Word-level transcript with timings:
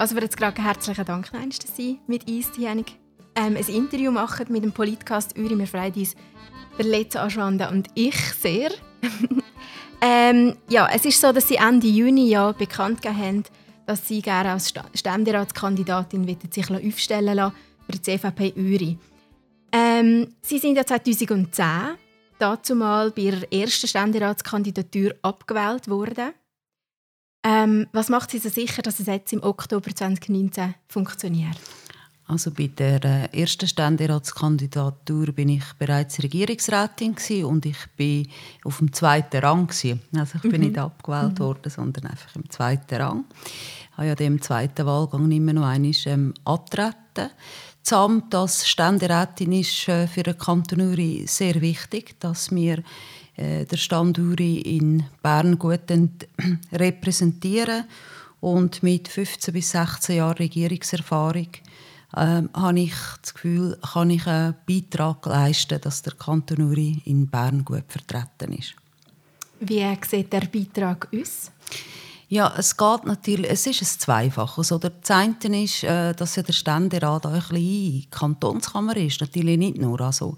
Also 0.00 0.14
wir 0.14 0.22
jetzt 0.22 0.38
gerade 0.38 0.62
herzlichen 0.62 1.04
Dank, 1.04 1.30
dass 1.30 1.76
Sie 1.76 2.00
mit 2.06 2.26
uns 2.26 2.52
hier 2.56 2.70
ähm, 2.70 2.84
ein 3.34 3.56
Interview 3.56 4.10
machen 4.10 4.46
mit 4.48 4.64
dem 4.64 4.72
Politcast 4.72 5.38
Uri. 5.38 5.58
Wir 5.58 5.66
freuen 5.66 5.92
uns, 5.92 6.14
der 6.78 6.86
letzte 6.86 7.20
Anschwanda 7.20 7.68
und 7.68 7.88
ich 7.94 8.16
sehr. 8.40 8.70
ähm, 10.00 10.56
ja, 10.70 10.88
es 10.90 11.04
ist 11.04 11.20
so, 11.20 11.32
dass 11.32 11.48
Sie 11.48 11.56
Ende 11.56 11.86
Juni 11.86 12.30
ja 12.30 12.50
bekannt 12.52 13.04
haben, 13.04 13.44
dass 13.84 14.08
Sie 14.08 14.22
gerne 14.22 14.52
als 14.52 14.72
Ständeratskandidatin 14.94 16.38
sich 16.50 16.70
aufstellen 16.70 17.36
lassen 17.36 17.54
für 17.84 17.92
die 17.92 18.00
CVP 18.00 18.54
Uri. 18.56 18.98
Ähm, 19.70 20.28
Sie 20.40 20.58
sind 20.58 20.76
ja 20.76 20.86
2010 20.86 21.98
dazu 22.38 22.74
mal 22.74 23.10
bei 23.10 23.20
Ihrer 23.20 23.52
ersten 23.52 23.86
Ständeratskandidatur 23.86 25.12
abgewählt 25.20 25.88
worden. 25.88 26.32
Ähm, 27.42 27.86
was 27.92 28.08
macht 28.08 28.30
Sie 28.30 28.38
so 28.38 28.48
sicher, 28.48 28.82
dass 28.82 29.00
es 29.00 29.06
jetzt 29.06 29.32
im 29.32 29.42
Oktober 29.42 29.94
2019 29.94 30.74
funktioniert? 30.88 31.56
Also 32.30 32.52
bei 32.52 32.68
der 32.68 33.04
äh, 33.04 33.40
ersten 33.40 33.66
Ständeratskandidatur 33.66 35.32
bin 35.32 35.48
ich 35.48 35.64
bereits 35.80 36.22
Regierungsrätin 36.22 37.16
und 37.44 37.66
ich 37.66 37.78
bin 37.96 38.28
auf 38.64 38.78
dem 38.78 38.92
zweiten 38.92 39.38
Rang 39.38 39.66
gewesen. 39.66 40.00
Also 40.16 40.36
ich 40.36 40.42
bin 40.42 40.60
mhm. 40.60 40.68
nicht 40.68 40.78
abgewählt 40.78 41.38
mhm. 41.40 41.44
worden, 41.44 41.70
sondern 41.70 42.06
einfach 42.06 42.36
im 42.36 42.48
zweiten 42.48 42.94
Rang. 42.94 43.24
Ich 43.90 43.96
habe 43.96 44.06
ja 44.06 44.14
dem 44.14 44.40
zweiten 44.40 44.86
Wahlgang 44.86 45.28
immer 45.32 45.52
noch 45.54 45.66
einmal 45.66 45.92
ähm, 46.06 46.32
antreten. 46.44 47.30
Das 47.82 47.92
Amt 47.92 48.32
als 48.32 48.68
Ständerätin 48.68 49.52
ist 49.52 49.88
äh, 49.88 50.06
für 50.06 50.22
den 50.22 50.38
Kanton 50.38 50.82
Uri 50.82 51.24
sehr 51.26 51.60
wichtig, 51.60 52.20
dass 52.20 52.52
wir 52.52 52.84
äh, 53.40 53.64
der 53.64 53.76
Standuri 53.76 54.58
in 54.58 55.04
Bern 55.22 55.58
gut 55.58 55.80
repräsentieren. 56.72 57.84
Und 58.40 58.82
mit 58.82 59.08
15 59.08 59.52
bis 59.52 59.70
16 59.70 60.16
Jahren 60.16 60.36
Regierungserfahrung 60.36 61.48
äh, 62.16 62.42
habe 62.54 62.80
ich 62.80 62.94
das 63.20 63.34
Gefühl, 63.34 63.78
kann 63.92 64.10
ich 64.10 64.26
einen 64.26 64.54
Beitrag 64.66 65.26
leisten, 65.26 65.80
dass 65.80 66.02
der 66.02 66.14
Kanton 66.14 66.62
Uri 66.62 67.02
in 67.04 67.26
Bern 67.28 67.64
gut 67.64 67.84
vertreten 67.88 68.52
ist. 68.52 68.74
Wie 69.60 69.84
sieht 70.08 70.32
der 70.32 70.46
Beitrag 70.46 71.08
aus? 71.14 71.50
Ja, 72.32 72.54
es 72.56 72.76
geht 72.76 73.06
natürlich, 73.06 73.50
es 73.50 73.66
ist 73.66 73.82
ein 73.82 73.98
Zweifaches. 73.98 74.70
Oder 74.70 74.90
das 74.90 75.10
eine 75.10 75.64
ist, 75.64 75.82
äh, 75.82 76.14
dass 76.14 76.36
ja 76.36 76.44
der 76.44 76.52
Ständerat 76.52 77.26
auch 77.26 77.32
ein 77.32 77.40
bisschen 77.40 78.06
Kantonskammer 78.08 78.96
ist, 78.96 79.20
natürlich 79.20 79.58
nicht 79.58 79.78
nur. 79.78 80.00
Also, 80.00 80.36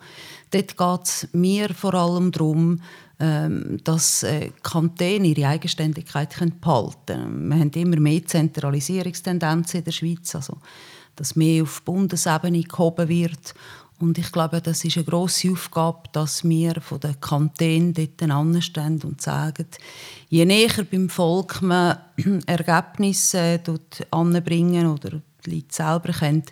dort 0.53 0.79
geht 0.79 1.05
es 1.05 1.29
mir 1.33 1.75
vor 1.75 1.93
allem 1.93 2.33
darum, 2.33 2.81
ähm, 3.21 3.79
dass 3.85 4.23
äh, 4.23 4.53
Kantone 4.63 5.27
ihre 5.27 5.47
Eigenständigkeit 5.49 6.35
behalten 6.63 7.03
können. 7.05 7.49
Wir 7.51 7.59
haben 7.59 7.71
immer 7.73 8.01
mehr 8.01 8.25
Zentralisierungstendenzen 8.25 9.81
in 9.81 9.85
der 9.85 9.93
Schweiz, 9.93 10.35
also 10.35 10.57
dass 11.15 11.37
mehr 11.37 11.63
auf 11.63 11.83
Bundesebene 11.83 12.63
gehoben 12.63 13.07
wird 13.07 13.55
und 14.03 14.19
ich 14.19 14.33
glaube, 14.33 14.61
das 14.61 14.85
ist 14.85 14.97
eine 14.97 15.05
grosse 15.05 15.53
Aufgabe, 15.53 16.09
dass 16.11 16.43
wir 16.43 16.81
von 16.81 16.99
den 16.99 17.21
Kantonen 17.21 17.95
dort 17.95 18.21
anstehen 18.21 19.01
und 19.05 19.23
sagen, 19.23 19.69
je 20.29 20.45
näher 20.45 20.85
beim 20.91 21.09
Volk 21.09 21.63
man 21.63 21.99
Ergebnisse 22.47 23.61
anbringen 24.11 24.89
oder 24.89 25.23
die 25.47 25.55
Leute 25.55 25.67
selber 25.71 26.13
können, 26.13 26.43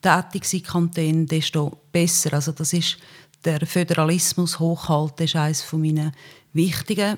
tätig 0.00 0.44
sein 0.44 0.62
Kanton, 0.62 1.26
desto 1.26 1.76
besser. 1.90 2.34
Also 2.34 2.52
das 2.52 2.72
ist 2.72 2.98
der 3.44 3.66
Föderalismus 3.66 4.60
hochhalten 4.60 5.24
ist 5.24 5.34
eines 5.34 5.72
meiner 5.72 6.12
wichtigen 6.52 7.16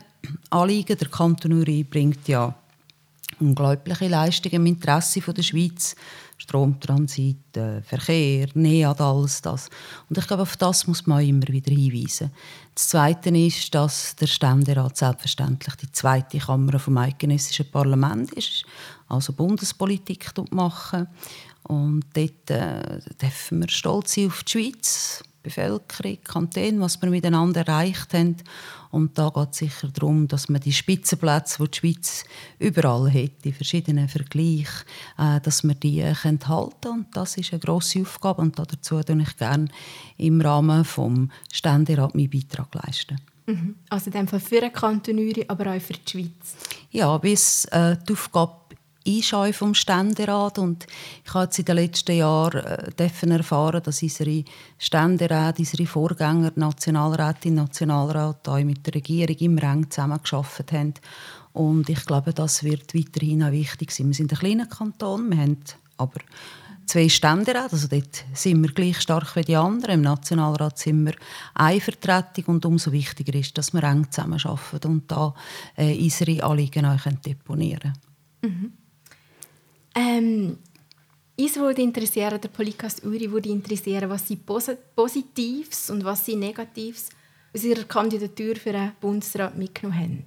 Anliegen. 0.48 0.96
Der 0.96 1.08
Kanton 1.08 1.52
Uri 1.52 1.84
bringt 1.84 2.26
ja 2.26 2.54
unglaubliche 3.44 4.08
Leistungen 4.08 4.54
im 4.54 4.66
Interesse 4.66 5.20
der 5.20 5.42
Schweiz. 5.42 5.94
Stromtransit, 6.36 7.56
äh, 7.56 7.80
Verkehr, 7.82 8.48
NEAD, 8.54 9.00
alles 9.00 9.40
das. 9.40 9.70
Und 10.08 10.18
ich 10.18 10.26
glaube, 10.26 10.42
auf 10.42 10.56
das 10.56 10.86
muss 10.86 11.06
man 11.06 11.24
immer 11.24 11.46
wieder 11.48 11.72
hinweisen. 11.72 12.32
Das 12.74 12.88
Zweite 12.88 13.30
ist, 13.30 13.74
dass 13.74 14.16
der 14.16 14.26
Ständerat 14.26 14.96
selbstverständlich 14.96 15.74
die 15.76 15.92
zweite 15.92 16.38
Kammer 16.38 16.78
vom 16.78 16.98
eidgenössischen 16.98 17.70
Parlament 17.70 18.32
ist, 18.32 18.64
also 19.08 19.32
Bundespolitik 19.32 20.32
machen. 20.50 21.06
Und 21.64 22.04
dort 22.14 22.50
äh, 22.50 23.00
dürfen 23.20 23.60
wir 23.60 23.68
stolz 23.68 24.14
sein 24.14 24.26
auf 24.26 24.44
die 24.44 24.52
Schweiz, 24.52 25.24
Bevölkerung, 25.42 26.18
Kantone, 26.24 26.80
was 26.80 27.00
wir 27.00 27.10
miteinander 27.10 27.66
erreicht 27.66 28.12
haben. 28.14 28.36
Und 28.90 29.18
da 29.18 29.28
geht 29.28 29.50
es 29.50 29.58
sicher 29.58 29.88
darum, 29.88 30.28
dass 30.28 30.48
man 30.48 30.60
die 30.60 30.72
Spitzenplätze, 30.72 31.62
die 31.62 31.70
die 31.70 31.78
Schweiz 31.78 32.24
überall 32.58 33.12
hat, 33.12 33.44
die 33.44 33.52
verschiedenen 33.52 34.08
Vergleiche, 34.08 34.84
äh, 35.18 35.40
dass 35.40 35.64
wir 35.64 35.74
die 35.74 36.00
äh, 36.00 36.14
halten 36.14 36.40
können. 36.40 36.70
Und 36.84 37.06
das 37.12 37.36
ist 37.36 37.52
eine 37.52 37.60
grosse 37.60 38.02
Aufgabe 38.02 38.42
und 38.42 38.58
dazu 38.58 38.96
leiste 38.96 39.18
ich 39.20 39.36
gerne 39.36 39.68
im 40.16 40.40
Rahmen 40.40 40.82
des 40.82 41.28
Ständerat 41.52 42.14
meinen 42.14 42.30
Beitrag 42.30 42.74
leisten. 42.74 43.20
Mhm. 43.46 43.76
Also 43.90 44.06
in 44.06 44.12
dem 44.12 44.28
Fall 44.28 44.40
für 44.40 44.60
den 44.60 44.72
Kanton 44.72 45.18
Uri, 45.18 45.44
aber 45.48 45.74
auch 45.74 45.80
für 45.80 45.92
die 45.92 46.10
Schweiz? 46.10 46.56
Ja, 46.90 47.18
bis 47.18 47.66
äh, 47.66 47.96
die 48.08 48.12
Aufgabe 48.12 48.63
Einschau 49.06 49.52
vom 49.52 49.74
Ständerat 49.74 50.58
und 50.58 50.86
ich 51.24 51.34
habe 51.34 51.44
jetzt 51.44 51.58
in 51.58 51.64
den 51.66 51.76
letzten 51.76 52.16
Jahren 52.16 52.64
äh, 52.64 53.30
erfahren, 53.30 53.82
dass 53.82 54.02
unsere 54.02 54.44
Ständeräte, 54.78 55.58
unsere 55.58 55.86
Vorgänger, 55.86 56.52
Nationalrätin, 56.54 57.54
Nationalrat, 57.54 58.48
auch 58.48 58.64
mit 58.64 58.86
der 58.86 58.94
Regierung 58.94 59.36
im 59.36 59.58
Rang 59.58 59.90
zusammengearbeitet 59.90 60.72
haben 60.72 60.94
und 61.52 61.88
ich 61.88 62.04
glaube, 62.06 62.32
das 62.32 62.64
wird 62.64 62.94
weiterhin 62.94 63.42
auch 63.42 63.52
wichtig 63.52 63.92
sein. 63.92 64.08
Wir 64.08 64.14
sind 64.14 64.32
ein 64.32 64.38
kleiner 64.38 64.66
Kanton, 64.66 65.30
wir 65.30 65.38
haben 65.38 65.58
aber 65.98 66.20
zwei 66.86 67.08
Ständeräte, 67.08 67.72
also 67.72 67.88
dort 67.88 68.24
sind 68.32 68.62
wir 68.62 68.72
gleich 68.72 69.00
stark 69.00 69.36
wie 69.36 69.42
die 69.42 69.56
anderen. 69.56 69.96
Im 69.96 70.02
Nationalrat 70.02 70.78
sind 70.78 71.04
wir 71.04 71.14
eine 71.54 71.80
Vertretung 71.80 72.44
und 72.46 72.66
umso 72.66 72.90
wichtiger 72.90 73.34
ist, 73.38 73.56
dass 73.56 73.72
wir 73.72 73.82
eng 73.84 74.10
zusammenarbeiten 74.10 74.90
und 74.90 75.10
da 75.10 75.34
äh, 75.76 75.96
unsere 75.96 76.42
Anliegen 76.42 76.86
auch 76.86 77.00
deponieren 77.24 77.92
können. 78.40 78.54
Mhm. 78.60 78.83
Ähm, 79.94 80.58
uns 81.36 81.56
würde 81.56 81.82
interessieren, 81.82 82.40
der 82.40 82.48
Podcast 82.48 83.04
Uri 83.04 83.30
würde 83.30 83.48
interessieren, 83.48 84.08
was 84.08 84.28
Sie 84.28 84.36
Positives 84.36 85.90
und 85.90 86.04
was 86.04 86.24
Sie 86.24 86.36
Negatives 86.36 87.08
aus 87.54 87.64
Ihrer 87.64 87.84
Kandidatur 87.84 88.56
für 88.56 88.72
den 88.72 88.92
Bundesrat 89.00 89.56
mitgenommen 89.56 89.98
haben. 89.98 90.24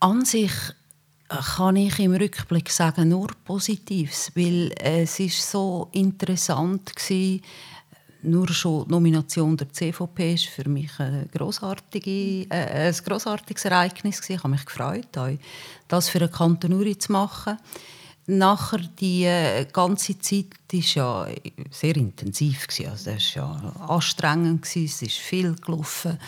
An 0.00 0.24
sich 0.24 0.52
kann 1.28 1.76
ich 1.76 1.98
im 1.98 2.14
Rückblick 2.14 2.68
sagen, 2.70 3.08
nur 3.08 3.28
Positives, 3.44 4.30
weil 4.34 4.72
es 4.78 5.18
ist 5.18 5.50
so 5.50 5.88
interessant 5.92 6.92
war, 7.08 7.40
nur 8.24 8.48
schon 8.48 8.86
die 8.86 8.92
Nomination 8.92 9.56
der 9.56 9.72
CVP 9.72 10.34
ist 10.34 10.46
für 10.46 10.68
mich 10.68 10.90
ein, 10.98 11.28
grossartige, 11.32 12.46
äh, 12.50 12.88
ein 12.88 12.94
grossartiges 13.04 13.64
Ereignis 13.64 14.20
gewesen. 14.20 14.36
Ich 14.36 14.42
habe 14.42 14.50
mich 14.50 14.64
gefreut, 14.64 15.08
das 15.88 16.08
für 16.08 16.20
einen 16.20 16.30
Kanton 16.30 16.98
zu 16.98 17.12
machen. 17.12 17.58
Nachher 18.26 18.78
die 18.78 19.24
äh, 19.24 19.66
ganze 19.70 20.18
Zeit 20.18 20.46
war 20.72 21.28
ja 21.28 21.28
sehr 21.70 21.96
intensiv 21.96 22.66
Also 22.68 23.10
das 23.10 23.36
war 23.36 23.62
ja 23.62 23.86
anstrengend 23.86 24.64
es 24.64 25.02
ist 25.02 25.18
viel 25.18 25.54
gelaufen, 25.56 26.18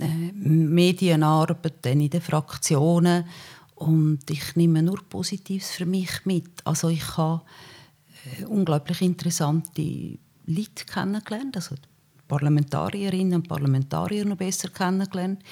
äh, 0.00 0.32
Medienarbeit, 0.34 1.74
dann 1.82 2.00
in 2.00 2.10
den 2.10 2.20
Fraktionen 2.20 3.24
und 3.76 4.28
ich 4.28 4.56
nehme 4.56 4.82
nur 4.82 4.98
Positives 5.08 5.70
für 5.70 5.86
mich 5.86 6.24
mit. 6.24 6.50
Also 6.64 6.88
ich 6.88 7.16
habe 7.16 7.42
äh, 8.40 8.44
unglaublich 8.44 9.00
interessante 9.02 10.18
Leute 10.48 10.84
kennengelernt, 10.86 11.56
also 11.56 11.74
Parlamentarierinnen 12.26 13.34
und 13.34 13.48
Parlamentarier 13.48 14.24
noch 14.24 14.36
besser 14.36 14.68
kennengelernt. 14.68 15.42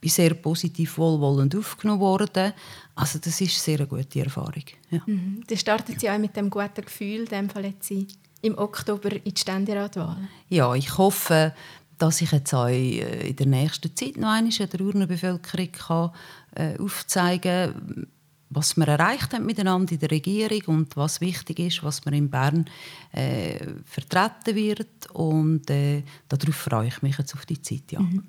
Bin 0.00 0.10
sehr 0.10 0.34
positiv 0.34 0.98
wohlwollend 0.98 1.56
aufgenommen 1.56 2.00
worden. 2.00 2.52
Also 2.94 3.18
das 3.18 3.40
ist 3.40 3.58
sehr 3.62 3.78
eine 3.78 3.86
gute 3.86 4.20
Erfahrung. 4.20 4.64
Ja. 4.90 5.00
Mhm. 5.06 5.42
Dann 5.46 5.58
startet 5.58 6.00
Sie 6.00 6.10
auch 6.10 6.18
mit 6.18 6.36
dem 6.36 6.50
guten 6.50 6.84
Gefühl, 6.84 7.20
in 7.20 7.26
dem 7.26 7.48
Fall 7.48 7.64
jetzt 7.64 7.84
Sie 7.84 8.06
im 8.42 8.58
Oktober 8.58 9.12
in 9.12 9.24
die 9.24 9.40
Ständeratwahl. 9.40 10.28
Ja, 10.50 10.74
ich 10.74 10.98
hoffe, 10.98 11.54
dass 11.98 12.20
ich 12.20 12.30
jetzt 12.32 12.52
auch 12.52 12.68
in 12.68 13.34
der 13.34 13.46
nächsten 13.46 13.96
Zeit 13.96 14.18
noch 14.18 14.28
einmal 14.28 14.52
der 14.52 14.80
Urnenbevölkerung 14.80 15.72
kann, 15.72 16.10
äh, 16.54 16.78
aufzeigen 16.78 17.72
kann, 17.72 18.06
was 18.50 18.76
wir 18.76 18.86
erreicht 18.86 19.32
haben 19.32 19.46
miteinander 19.46 19.92
in 19.92 19.98
der 19.98 20.10
Regierung 20.10 20.62
und 20.66 20.96
was 20.96 21.20
wichtig 21.20 21.58
ist, 21.58 21.82
was 21.82 22.04
man 22.04 22.14
in 22.14 22.30
Bern 22.30 22.66
äh, 23.12 23.58
vertreten 23.84 24.54
wird. 24.54 25.10
Und 25.12 25.68
äh, 25.70 26.02
darauf 26.28 26.54
freue 26.54 26.88
ich 26.88 27.02
mich 27.02 27.18
jetzt 27.18 27.34
auf 27.34 27.46
die 27.46 27.60
Zeit. 27.60 27.90
Ja. 27.90 28.00
Mhm. 28.00 28.24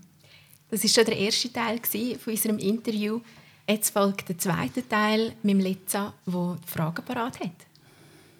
Das 0.70 0.84
war 0.84 0.90
schon 0.90 1.06
der 1.06 1.18
erste 1.18 1.54
Teil 1.54 1.80
von 2.20 2.34
unserem 2.34 2.58
Interview. 2.58 3.22
Jetzt 3.70 3.92
folgt 3.92 4.30
der 4.30 4.38
zweite 4.38 4.88
Teil 4.88 5.34
mit 5.44 5.54
dem 5.54 5.60
Letza, 5.60 6.14
der 6.26 6.58
Fragen 6.66 7.06
parat 7.06 7.40
hat. 7.40 7.52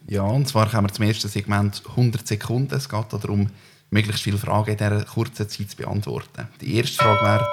Ja, 0.08 0.24
und 0.24 0.48
zwar 0.48 0.70
kommen 0.70 0.88
wir 0.88 0.94
zum 0.94 1.06
ersten 1.06 1.28
Segment 1.28 1.84
100 1.90 2.26
Sekunden. 2.26 2.74
Es 2.74 2.88
geht 2.88 3.12
darum, 3.12 3.50
möglichst 3.90 4.24
viele 4.24 4.38
Fragen 4.38 4.72
in 4.72 4.78
dieser 4.78 5.04
kurzen 5.04 5.50
Zeit 5.50 5.70
zu 5.70 5.78
beantworten. 5.78 6.48
Die 6.62 6.76
erste 6.76 6.96
Frage 6.96 7.26
wäre, 7.26 7.48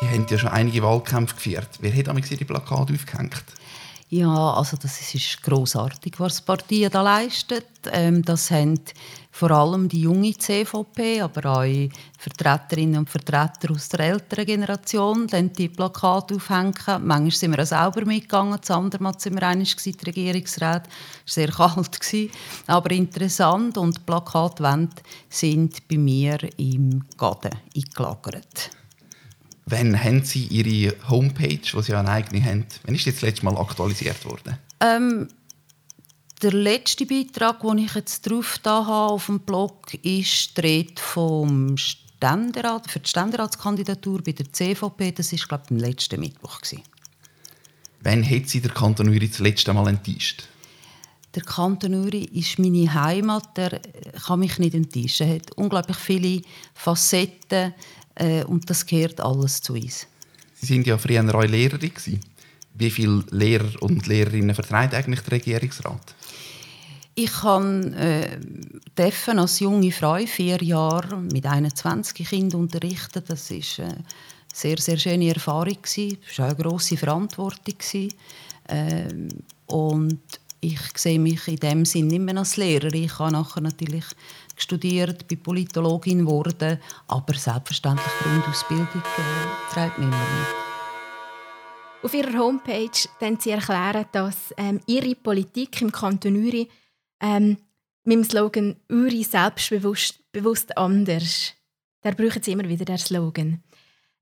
Sie 0.00 0.08
haben 0.08 0.26
ja 0.30 0.38
schon 0.38 0.50
einige 0.50 0.82
Wahlkämpfe 0.82 1.34
geführt. 1.34 1.68
Wer 1.80 1.96
hat 1.96 2.06
damals 2.06 2.30
Ihre 2.30 2.44
Plakate 2.44 2.92
aufgehängt? 2.92 3.44
Ja, 4.10 4.54
also 4.54 4.76
das 4.80 5.14
ist 5.14 5.42
großartig, 5.42 6.14
was 6.18 6.36
die 6.36 6.42
Partien 6.44 6.90
da 6.90 7.02
leisten. 7.02 7.62
Ähm, 7.92 8.24
das 8.24 8.50
haben 8.50 8.80
vor 9.30 9.50
allem 9.50 9.86
die 9.88 10.00
junge 10.00 10.32
CVP, 10.36 11.20
aber 11.20 11.44
auch 11.44 11.88
Vertreterinnen 12.16 13.00
und 13.00 13.10
Vertreter 13.10 13.70
aus 13.70 13.90
der 13.90 14.00
älteren 14.00 14.46
Generation, 14.46 15.26
dann 15.26 15.52
die 15.52 15.68
Plakate 15.68 16.36
aufhängen. 16.36 16.72
Manchmal 16.86 17.30
sind 17.32 17.56
wir 17.56 17.62
auch 17.62 17.66
selber 17.66 18.06
mitgegangen, 18.06 18.58
das 18.58 18.70
andere 18.70 19.02
Mal 19.02 19.12
waren 19.12 19.34
wir 19.34 19.42
einmal 19.42 19.66
die 19.66 20.04
Regierungsrat. 20.06 20.88
Es 21.26 21.36
war 21.36 21.46
sehr 21.46 21.48
kalt, 21.50 22.30
aber 22.66 22.90
interessant. 22.92 23.76
Und 23.76 23.98
die 23.98 24.02
Plakatwände 24.06 25.02
sind 25.28 25.86
bei 25.86 25.98
mir 25.98 26.38
im 26.56 27.04
Garten 27.18 27.50
eingelagert. 27.76 28.77
Wann 29.70 30.02
haben 30.02 30.24
Sie 30.24 30.44
Ihre 30.44 30.94
Homepage, 31.10 31.58
die 31.58 31.82
Sie 31.82 31.92
ja 31.92 32.00
eine 32.00 32.10
eigene 32.10 32.42
haben, 32.42 32.64
wann 32.84 32.94
ist 32.94 33.04
jetzt 33.04 33.16
das 33.16 33.22
letzte 33.22 33.44
Mal 33.44 33.58
aktualisiert 33.58 34.24
worden? 34.24 34.56
Ähm, 34.80 35.28
der 36.40 36.52
letzte 36.52 37.04
Beitrag, 37.04 37.60
den 37.60 37.78
ich 37.78 37.94
jetzt 37.94 38.22
drauf 38.22 38.58
da 38.62 38.86
habe 38.86 39.12
auf 39.12 39.26
dem 39.26 39.40
Blog, 39.40 39.92
ist 40.02 40.56
die 40.56 40.88
vom 40.96 41.76
Ständerat, 41.76 42.90
für 42.90 43.00
die 43.00 43.10
Ständeratskandidatur 43.10 44.22
bei 44.22 44.32
der 44.32 44.50
CVP. 44.50 45.12
Das 45.12 45.32
war, 45.32 45.38
glaube 45.46 45.64
ich, 45.66 45.70
am 45.70 45.76
letzten 45.76 46.20
Mittwoch. 46.20 46.62
Gewesen. 46.62 46.82
Wann 48.00 48.24
hat 48.24 48.48
Sie 48.48 48.62
der 48.62 48.70
Kanton 48.70 49.08
Uri 49.08 49.28
das 49.28 49.38
letzte 49.38 49.74
Mal 49.74 49.88
enttäuscht? 49.88 50.44
Der 51.34 51.42
Kanton 51.42 51.92
Uri 51.92 52.24
ist 52.24 52.58
meine 52.58 52.94
Heimat. 52.94 53.54
Der 53.58 53.80
kann 54.24 54.38
mich 54.38 54.58
nicht 54.58 54.74
enttäuschen. 54.74 55.28
Er 55.28 55.34
hat 55.34 55.52
unglaublich 55.56 55.98
viele 55.98 56.40
Facetten 56.72 57.74
äh, 58.18 58.44
und 58.44 58.68
das 58.68 58.84
gehört 58.84 59.20
alles 59.20 59.60
zu 59.60 59.74
uns. 59.74 60.06
Sie 60.54 60.66
sind 60.66 60.86
ja 60.86 60.98
früher 60.98 61.22
auch 61.34 61.44
Lehrerin. 61.44 61.94
Gewesen. 61.94 62.20
Wie 62.74 62.90
viele 62.90 63.24
Lehrer 63.30 63.70
und 63.80 64.06
Lehrerinnen 64.06 64.54
vertreibt 64.54 64.94
eigentlich 64.94 65.20
der 65.20 65.32
Regierungsrat? 65.32 66.14
Ich 67.14 67.42
habe 67.42 67.92
äh, 68.96 69.08
als 69.36 69.58
junge 69.58 69.90
Frau 69.90 70.18
vier 70.24 70.62
Jahre 70.62 71.16
mit 71.16 71.44
21 71.44 72.28
Kindern 72.28 72.60
unterrichten. 72.60 73.22
Das 73.26 73.50
ist 73.50 73.80
eine 73.80 74.04
sehr, 74.52 74.78
sehr 74.78 74.98
schöne 74.98 75.34
Erfahrung. 75.34 75.78
Es 75.82 76.38
war 76.38 76.46
eine 76.46 76.54
grosse 76.54 76.96
Verantwortung. 76.96 77.74
Äh, 78.68 79.08
und 79.66 80.20
ich 80.60 80.80
sehe 80.96 81.18
mich 81.18 81.46
in 81.48 81.56
dem 81.56 81.84
Sinn 81.84 82.08
nicht 82.08 82.20
mehr 82.20 82.36
als 82.36 82.56
Lehrerin. 82.56 83.04
Ich 83.04 83.18
habe 83.18 83.32
nachher 83.32 83.60
natürlich 83.60 84.04
studiert, 84.56 85.28
bin 85.28 85.42
Politologin 85.42 86.20
geworden, 86.20 86.78
aber 87.06 87.34
selbstverständlich 87.34 88.12
Grundausbildung 88.20 88.86
äh, 88.86 89.72
treibt 89.72 89.98
mich 89.98 90.08
immer 90.08 90.16
mit. 90.16 90.68
Auf 92.02 92.14
ihrer 92.14 92.38
Homepage 92.38 93.08
erklären 93.18 93.42
sie 93.42 93.50
erklären, 93.50 94.06
dass 94.12 94.54
ähm, 94.56 94.80
ihre 94.86 95.14
Politik 95.14 95.80
im 95.82 95.90
Kanton 95.90 96.36
Uri 96.36 96.68
ähm, 97.20 97.56
mit 98.04 98.16
dem 98.16 98.24
Slogan 98.24 98.76
«Uri 98.88 99.24
selbstbewusst 99.24 100.20
bewusst 100.32 100.76
anders», 100.76 101.54
da 102.02 102.12
brauchen 102.12 102.42
sie 102.42 102.52
immer 102.52 102.68
wieder 102.68 102.84
den 102.84 102.98
Slogan. 102.98 103.62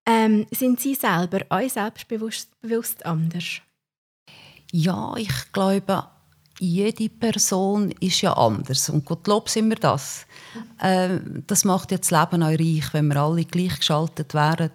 Ähm, 0.06 0.47
sind 0.50 0.81
Sie 0.81 0.94
selber 0.94 1.41
auch 1.49 1.69
selbstbewusst 1.69 2.59
bewusst 2.61 3.05
anders? 3.05 3.61
Ja, 4.73 5.15
ich 5.17 5.53
glaube, 5.53 6.09
jede 6.58 7.08
Person 7.08 7.93
ist 8.00 8.23
ja 8.23 8.32
anders. 8.32 8.88
Und 8.88 9.05
Gottlob 9.05 9.49
sind 9.49 9.69
wir 9.69 9.76
das. 9.76 10.26
Äh, 10.81 11.19
das 11.47 11.64
macht 11.64 11.91
ja 11.93 11.99
das 11.99 12.11
Leben 12.11 12.43
auch 12.43 12.49
reich. 12.49 12.93
Wenn 12.93 13.08
wir 13.08 13.17
alle 13.17 13.44
gleichgeschaltet 13.44 14.35
wären, 14.35 14.70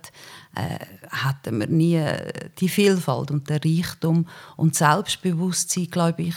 hätten 0.54 1.60
wir 1.60 1.68
nie 1.68 2.04
die 2.60 2.70
Vielfalt 2.70 3.32
und 3.32 3.50
den 3.50 3.60
Reichtum 3.64 4.28
und 4.58 4.76
Selbstbewusstsein, 4.76 5.90
glaube 5.90 6.24
ich, 6.24 6.36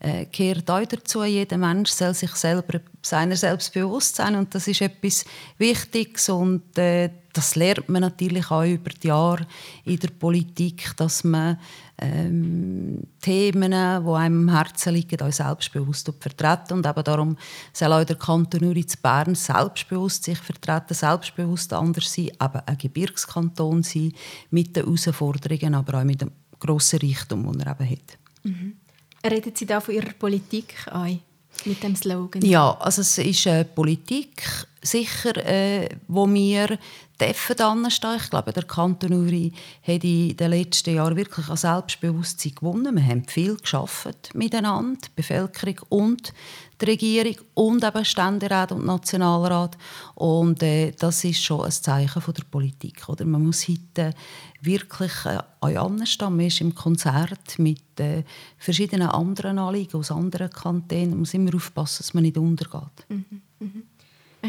äh, 0.00 0.26
gehört 0.26 0.70
auch 0.70 0.84
dazu. 0.84 1.24
Jeder 1.24 1.58
Mensch 1.58 1.90
soll 1.90 2.14
sich 2.14 2.30
selber 2.32 2.80
seiner 3.02 3.36
selbst 3.36 3.72
bewusst 3.72 4.16
sein 4.16 4.36
und 4.36 4.54
das 4.54 4.68
ist 4.68 4.80
etwas 4.80 5.24
Wichtiges 5.58 6.28
und 6.28 6.76
äh, 6.78 7.10
das 7.32 7.56
lernt 7.56 7.88
man 7.88 8.02
natürlich 8.02 8.50
auch 8.50 8.64
über 8.64 8.90
die 8.90 9.08
Jahre 9.08 9.46
in 9.84 9.98
der 9.98 10.08
Politik, 10.08 10.92
dass 10.96 11.24
man 11.24 11.58
ähm, 12.00 13.02
Themen, 13.20 13.70
die 13.70 14.10
einem 14.10 14.48
am 14.48 14.54
Herzen 14.54 14.94
liegen, 14.94 15.20
auch 15.20 15.32
selbstbewusst 15.32 16.12
vertreten 16.20 16.74
und 16.74 16.86
eben 16.86 17.04
darum 17.04 17.36
soll 17.72 17.92
auch 17.92 18.04
der 18.04 18.16
Kanton 18.16 18.64
Uri 18.64 18.86
zu 18.86 18.98
Bern 18.98 19.34
selbstbewusst 19.34 20.24
sich 20.24 20.38
vertreten, 20.38 20.94
selbstbewusst 20.94 21.72
anders 21.72 22.12
sein, 22.12 22.26
eben 22.26 22.60
ein 22.66 22.78
Gebirgskanton 22.78 23.47
sein, 23.56 24.12
mit 24.50 24.76
den 24.76 24.84
Herausforderungen, 24.84 25.74
aber 25.74 26.00
auch 26.00 26.04
mit 26.04 26.20
dem 26.20 26.30
grossen 26.58 27.00
Reichtum, 27.00 27.50
den 27.52 27.60
er 27.60 27.72
eben 27.72 27.90
hat. 27.90 28.18
Mhm. 28.42 28.76
Reden 29.24 29.52
Sie 29.54 29.66
da 29.66 29.80
von 29.80 29.94
Ihrer 29.94 30.12
Politik 30.12 30.74
ein, 30.90 31.20
mit 31.64 31.82
dem 31.82 31.96
Slogan? 31.96 32.42
Ja, 32.42 32.76
also 32.78 33.00
es 33.02 33.18
ist 33.18 33.46
eine 33.46 33.64
Politik, 33.64 34.42
sicher, 34.90 35.36
äh, 35.46 35.88
wo 36.06 36.28
wir 36.32 36.78
dürfen 37.20 37.60
anstehen. 37.60 38.16
Ich 38.16 38.30
glaube, 38.30 38.52
der 38.52 38.62
Kanton 38.62 39.12
Uri 39.12 39.52
hat 39.82 40.04
in 40.04 40.36
den 40.36 40.50
letzten 40.50 40.94
Jahren 40.94 41.16
wirklich 41.16 41.48
an 41.48 41.56
Selbstbewusstsein 41.56 42.54
gewonnen. 42.54 42.96
Wir 42.96 43.04
haben 43.04 43.24
viel 43.24 43.56
geschafft 43.56 44.34
miteinander, 44.34 45.00
die 45.04 45.10
Bevölkerung 45.16 45.80
und 45.88 46.32
die 46.80 46.84
Regierung 46.84 47.36
und 47.54 47.82
eben 47.82 48.04
Ständerat 48.04 48.70
und 48.70 48.86
Nationalrat. 48.86 49.76
Und 50.14 50.62
äh, 50.62 50.92
das 50.92 51.24
ist 51.24 51.42
schon 51.42 51.64
ein 51.64 51.72
Zeichen 51.72 52.22
von 52.22 52.34
der 52.34 52.44
Politik. 52.44 53.08
Oder? 53.08 53.24
Man 53.24 53.44
muss 53.44 53.66
heute 53.66 54.14
wirklich 54.60 55.12
äh, 55.24 55.76
anstehen. 55.76 56.36
Man 56.36 56.46
ist 56.46 56.60
im 56.60 56.74
Konzert 56.74 57.58
mit 57.58 57.98
äh, 57.98 58.22
verschiedenen 58.58 59.08
anderen 59.08 59.58
Anliegen 59.58 59.98
aus 59.98 60.12
anderen 60.12 60.50
Kantonen. 60.50 61.10
Man 61.10 61.18
muss 61.20 61.34
immer 61.34 61.54
aufpassen, 61.54 61.98
dass 62.04 62.14
man 62.14 62.22
nicht 62.22 62.38
untergeht. 62.38 63.06
Mhm. 63.08 63.42
Mhm. 63.58 63.82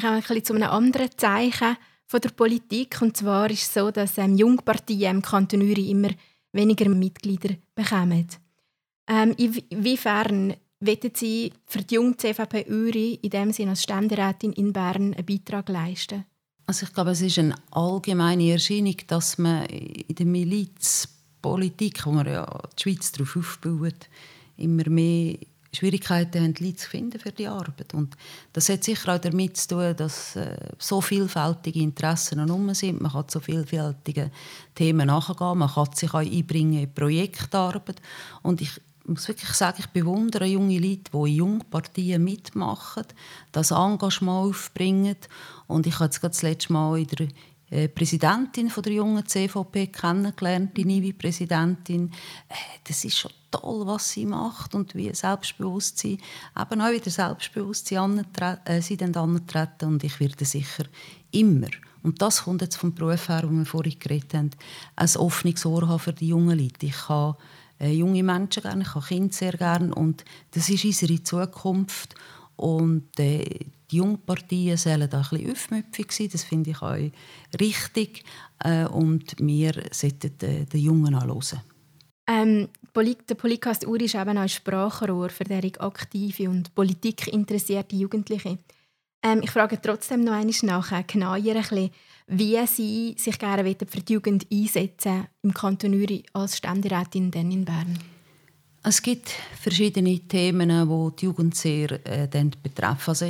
Wir 0.02 0.08
kommen 0.08 0.24
ein 0.30 0.46
zu 0.46 0.54
einem 0.54 0.70
anderen 0.70 1.10
Zeichen 1.18 1.76
von 2.06 2.22
der 2.22 2.30
Politik. 2.30 3.02
Und 3.02 3.18
zwar 3.18 3.50
ist 3.52 3.64
es 3.64 3.74
so, 3.74 3.92
dass 3.92 4.18
ähm, 4.18 4.38
Jungparteien 4.38 5.18
im 5.18 5.22
Kanton 5.22 5.62
Uri 5.62 5.92
immer 5.92 6.10
weniger 6.54 6.88
Mitglieder 6.88 7.56
bekommen. 7.76 8.28
Ähm, 9.10 9.36
inwiefern 9.38 10.56
wollen 10.80 11.12
Sie 11.14 11.52
für 11.66 11.80
die 11.80 11.96
junge 11.96 12.16
CVP 12.16 12.68
Uri 12.70 13.20
in 13.22 13.30
dem 13.30 13.52
Sinne 13.52 13.72
als 13.72 13.84
Ständerätin 13.84 14.54
in 14.54 14.72
Bern 14.72 15.14
einen 15.14 15.26
Beitrag 15.26 15.68
leisten? 15.68 16.24
Also 16.66 16.86
ich 16.86 16.94
glaube, 16.94 17.12
es 17.12 17.22
ist 17.22 17.38
eine 17.38 17.56
allgemeine 17.72 18.54
Erscheinung, 18.54 18.96
dass 19.08 19.38
man 19.38 19.66
in 19.66 20.16
der 20.16 20.26
Milizpolitik, 20.26 22.06
wo 22.06 22.12
man 22.12 22.26
ja 22.26 22.46
die 22.78 22.84
Schweiz 22.84 23.12
darauf 23.12 23.36
aufbaut, 23.36 24.08
immer 24.56 24.90
mehr 24.90 25.38
Schwierigkeiten 25.72 26.44
haben, 26.44 26.56
Leute 26.60 26.78
zu 26.78 26.90
finden 26.90 27.20
für 27.20 27.32
die 27.32 27.48
Arbeit. 27.48 27.94
Und 27.94 28.18
das 28.54 28.70
hat 28.70 28.84
sicher 28.84 29.16
auch 29.16 29.20
damit 29.20 29.58
zu 29.58 29.68
tun, 29.70 29.96
dass 29.96 30.36
äh, 30.36 30.58
so 30.78 31.00
vielfältige 31.02 31.80
Interessen 31.80 32.40
herum 32.40 32.74
sind. 32.74 33.02
Man 33.02 33.12
kann 33.12 33.26
so 33.30 33.40
vielfältige 33.40 34.32
Themen 34.74 35.08
nachgehen, 35.08 35.58
man 35.58 35.70
kann 35.70 35.94
sich 35.94 36.14
auch 36.14 36.20
einbringen 36.20 36.84
in 36.84 36.94
Projektarbeit. 36.94 38.02
Und 38.42 38.62
ich 38.62 38.82
muss 39.06 39.28
wirklich 39.28 39.52
sagen, 39.52 39.78
ich 39.80 39.88
bewundere 39.88 40.46
junge 40.46 40.80
Leute, 40.80 41.12
die 41.12 41.18
in 41.18 41.36
Jungpartien 41.36 42.24
mitmachen, 42.24 43.04
das 43.52 43.72
Engagement 43.72 44.50
aufbringen. 44.50 45.18
Und 45.68 45.88
ich 45.88 45.96
habe 45.96 46.06
jetzt 46.06 46.20
gerade 46.20 46.34
das 46.34 46.42
letzte 46.42 46.74
Mal 46.74 47.00
in 47.00 47.08
der 47.08 47.28
äh, 47.70 47.88
Präsidentin 47.88 48.70
von 48.70 48.84
der 48.84 48.94
jungen 48.94 49.26
CVP 49.26 49.88
kennengelernt, 49.88 50.76
die 50.76 50.86
neue 50.86 51.14
Präsidentin. 51.14 52.12
Äh, 52.48 52.54
das 52.88 53.06
ist 53.06 53.18
schon 53.18 53.32
toll, 53.52 53.86
was 53.86 54.12
sie 54.12 54.26
macht 54.26 54.76
und 54.76 54.96
wie 54.96 55.14
Selbstbewusstsein, 55.14 56.20
eben 56.60 56.82
auch 56.82 56.92
wieder 56.92 57.10
Selbstbewusstsein 57.10 58.26
äh, 58.66 58.82
sie 58.82 58.98
dann 58.98 59.16
antreten 59.16 59.86
und 59.86 60.04
ich 60.04 60.20
werde 60.20 60.46
sicher 60.46 60.86
immer 61.32 61.70
und 62.04 62.22
das 62.22 62.44
kommt 62.44 62.62
jetzt 62.62 62.78
vom 62.78 62.94
Beruf 62.94 63.28
her, 63.30 63.44
wo 63.46 63.52
wir 63.52 63.66
vorhin 63.66 64.00
geredet 64.00 64.34
haben, 64.34 64.52
ein 64.96 65.16
offenes 65.18 65.66
Ohr 65.66 65.88
haben 65.88 66.00
für 66.00 66.14
die 66.14 66.30
jungen 66.30 66.58
Leute. 66.58 66.86
Ich 66.86 67.10
habe 67.10 67.38
äh, 67.80 67.92
junge 67.92 68.24
Menschen 68.24 68.64
gerne, 68.64 68.84
ich 68.84 68.96
habe 68.96 69.06
Kinder 69.06 69.34
sehr 69.34 69.54
gerne 69.54 69.94
und 69.94 70.24
das 70.52 70.70
ist 70.70 70.86
unsere 70.86 71.22
Zukunft 71.24 72.16
und 72.56 73.20
äh, 73.20 73.44
die 73.92 73.98
Jungpartien 73.98 74.78
sollen 74.78 75.10
da 75.10 75.22
ein 75.22 75.30
bisschen 75.30 75.52
aufmüpfig 75.52 76.12
sein, 76.12 76.30
das 76.32 76.44
finde 76.44 76.72
ich 76.72 76.82
auch 76.82 76.96
richtig. 77.60 78.24
Äh, 78.60 78.86
und 78.86 79.36
wir 79.40 79.74
sollten 79.92 80.40
äh, 80.42 80.66
den 80.66 80.80
Jungen 80.82 81.16
anhören. 81.16 81.62
Ähm, 82.28 82.68
der 83.30 83.36
Podcast 83.36 83.86
Uri 83.86 84.06
ist 84.06 84.16
eben 84.16 84.38
auch 84.38 84.42
ein 84.42 84.50
Sprachrohr 84.50 85.30
für 85.30 85.44
derige 85.44 85.80
aktive 85.82 86.50
und 86.50 86.74
politikinteressierte 86.74 87.96
Jugendliche. 87.96 88.58
Ähm, 89.24 89.42
ich 89.44 89.52
frage 89.52 89.80
trotzdem 89.82 90.24
noch 90.24 90.34
einmal 90.34 90.54
nach, 90.64 91.08
genauer 91.08 91.36
ein 91.36 91.54
bisschen, 91.54 91.90
wie 92.28 92.68
Sie 92.68 93.16
sich 93.18 93.38
gerne 93.38 93.64
für 93.64 94.02
die 94.02 94.14
Jugend 94.14 94.48
einsetzen 94.52 95.28
im 95.42 95.54
Kanton 95.54 95.94
Uri 95.94 96.24
als 96.34 96.58
Ständerätin 96.58 97.32
in 97.32 97.66
Bern. 97.66 98.00
Es 98.82 99.02
gibt 99.02 99.30
verschiedene 99.60 100.20
Themen, 100.20 100.70
die 100.70 101.16
die 101.18 101.26
Jugend 101.26 101.56
sehr 101.56 101.92
äh, 102.06 102.28
betreffen. 102.64 103.10
Also 103.10 103.30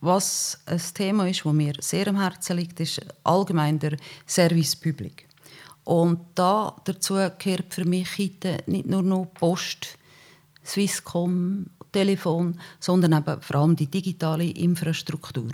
was 0.00 0.60
ein 0.66 0.80
Thema 0.94 1.28
ist, 1.28 1.44
das 1.44 1.52
mir 1.52 1.74
sehr 1.80 2.08
am 2.08 2.20
Herzen 2.20 2.56
liegt, 2.56 2.80
ist 2.80 3.00
allgemein 3.24 3.78
der 3.78 3.96
Service 4.26 4.74
Public. 4.74 5.27
Und 5.88 6.18
da 6.34 6.76
dazu 6.84 7.14
gehört 7.14 7.72
für 7.72 7.86
mich 7.86 8.18
heute 8.18 8.58
nicht 8.66 8.84
nur 8.84 9.02
noch 9.02 9.24
Post, 9.32 9.96
Swisscom, 10.62 11.64
Telefon, 11.90 12.60
sondern 12.78 13.14
eben 13.14 13.40
vor 13.40 13.56
allem 13.56 13.74
die 13.74 13.86
digitale 13.86 14.44
Infrastruktur. 14.44 15.50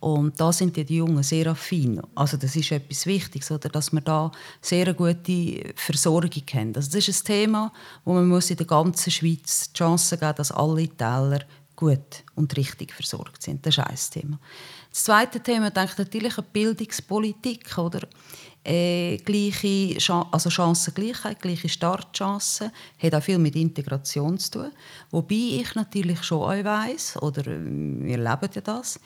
Und 0.00 0.40
da 0.40 0.52
sind 0.52 0.76
die 0.76 0.96
Jungen 0.96 1.22
sehr 1.22 1.46
affin. 1.46 2.02
Also 2.16 2.36
das 2.36 2.56
ist 2.56 2.72
etwas 2.72 3.06
Wichtiges, 3.06 3.52
oder? 3.52 3.68
dass 3.68 3.92
wir 3.92 4.00
da 4.00 4.32
sehr 4.60 4.92
gute 4.92 5.72
Versorgung 5.76 6.42
haben. 6.52 6.74
Also 6.74 6.90
das 6.90 7.06
ist 7.06 7.22
ein 7.22 7.26
Thema, 7.26 7.72
wo 8.04 8.14
man 8.14 8.26
muss 8.26 8.50
in 8.50 8.56
der 8.56 8.66
ganzen 8.66 9.12
Schweiz 9.12 9.70
die 9.70 9.78
Chance 9.78 10.18
geben 10.18 10.34
dass 10.36 10.50
alle 10.50 10.88
Täler 10.88 11.44
gut 11.76 12.24
und 12.34 12.56
richtig 12.56 12.92
versorgt 12.92 13.42
sind. 13.42 13.64
Das 13.64 13.76
ist 13.76 13.84
ein 13.84 14.22
Thema. 14.22 14.40
Das 14.90 15.04
zweite 15.04 15.40
Thema 15.40 15.70
denke 15.70 15.92
ich 15.92 15.98
natürlich 15.98 16.38
an 16.38 16.46
Bildungspolitik. 16.52 17.78
Oder? 17.78 18.08
Äh, 18.64 19.18
gleiche 19.18 19.96
also 20.32 20.50
Chancengleichheit, 20.50 21.40
gleiche 21.40 21.68
Startchancen, 21.68 22.72
hat 23.00 23.14
auch 23.14 23.22
viel 23.22 23.38
mit 23.38 23.54
Integration 23.54 24.38
zu 24.38 24.50
tun. 24.50 24.72
Wobei 25.12 25.60
ich 25.60 25.74
natürlich 25.76 26.24
schon 26.24 26.42
auch 26.42 26.64
weiss, 26.64 27.16
oder 27.22 27.46
äh, 27.46 27.60
wir 27.60 28.16
leben 28.16 28.50
ja 28.54 28.60
das, 28.62 28.98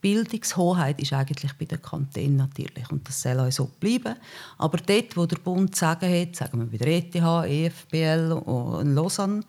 Bildungshoheit 0.00 1.00
ist 1.00 1.14
eigentlich 1.14 1.52
bei 1.54 1.64
den 1.64 1.80
Kantonen 1.80 2.36
natürlich 2.36 2.90
und 2.90 3.08
das 3.08 3.22
soll 3.22 3.40
auch 3.40 3.50
so 3.50 3.70
bleiben. 3.80 4.16
Aber 4.58 4.76
dort, 4.76 5.16
wo 5.16 5.24
der 5.24 5.38
Bund 5.38 5.74
sagen 5.74 6.12
hat, 6.12 6.36
sagen 6.36 6.60
wir 6.60 6.66
bei 6.66 6.84
der 6.84 6.88
ETH, 6.88 7.14
EFBL 7.14 8.32
und 8.32 8.94
Lausanne, 8.94 9.42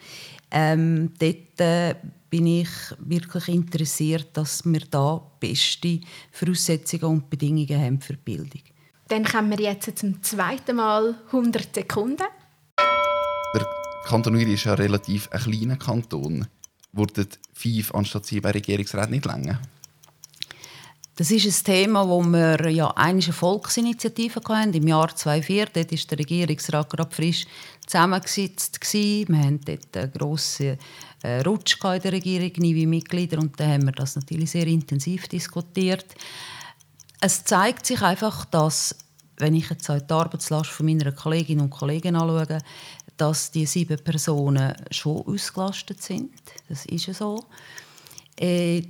ähm, 0.51 1.11
dort 1.19 1.59
äh, 1.59 1.95
bin 2.35 2.47
ich 2.47 2.67
wirklich 2.99 3.47
interessiert, 3.47 4.27
dass 4.33 4.65
wir 4.65 4.81
da 4.91 5.21
beste 5.39 6.01
Voraussetzungen 6.33 7.05
und 7.05 7.29
Bedingungen 7.29 7.79
haben 7.81 8.01
für 8.01 8.17
Bildung. 8.17 8.59
Dann 9.07 9.23
kommen 9.23 9.51
wir 9.51 9.61
jetzt 9.61 9.97
zum 9.97 10.21
zweiten 10.21 10.75
Mal 10.75 11.15
100 11.27 11.73
Sekunden. 11.73 12.25
Der 13.53 13.65
Kanton 14.03 14.35
Uri 14.35 14.55
ist 14.55 14.65
ja 14.65 14.73
relativ 14.73 15.29
ein 15.31 15.39
kleiner 15.39 15.77
Kanton. 15.77 16.45
Wurden 16.91 17.25
fünf 17.53 17.95
anstatt 17.95 18.25
sieben 18.25 18.51
Regierungsräte 18.51 19.11
nicht 19.11 19.23
länger? 19.23 19.61
Das 21.17 21.31
ist 21.31 21.45
ein 21.45 21.63
Thema, 21.63 22.09
wo 22.09 22.21
wir 22.21 22.69
ja 22.69 22.91
eine 22.97 23.21
Volksinitiative 23.21 24.41
hatten 24.49 24.73
im 24.73 24.85
Jahr 24.85 25.15
2004. 25.15 25.67
Dort 25.67 25.91
war 25.93 25.99
der 26.09 26.19
Regierungsrat 26.19 26.89
gerade 26.89 27.15
frisch 27.15 27.45
zusammengesetzt. 27.87 28.77
Wir 28.91 29.37
hatten 29.37 29.61
dort 29.63 29.95
einen 29.95 30.11
grossen 30.11 30.65
äh, 30.65 30.77
Rutsch 31.45 31.77
in 31.83 32.01
der 32.01 32.11
Regierung, 32.11 32.51
neue 32.57 32.87
Mitglieder, 32.87 33.39
und 33.39 33.59
da 33.59 33.65
haben 33.65 33.85
wir 33.85 33.91
das 33.91 34.15
natürlich 34.15 34.51
sehr 34.51 34.67
intensiv 34.67 35.27
diskutiert. 35.27 36.05
Es 37.21 37.43
zeigt 37.43 37.85
sich 37.85 38.01
einfach, 38.01 38.45
dass, 38.45 38.95
wenn 39.37 39.55
ich 39.55 39.69
jetzt 39.69 39.87
die 39.87 40.13
Arbeitslast 40.13 40.69
von 40.69 40.85
meiner 40.85 41.11
Kolleginnen 41.11 41.61
und 41.61 41.69
Kollegen 41.69 42.15
anschaue, 42.15 42.59
dass 43.17 43.51
die 43.51 43.65
sieben 43.65 43.97
Personen 44.03 44.73
schon 44.91 45.25
ausgelastet 45.25 46.01
sind. 46.01 46.31
Das 46.67 46.85
ist 46.85 47.07
ja 47.07 47.13
so. 47.13 47.45
Äh, 48.37 48.83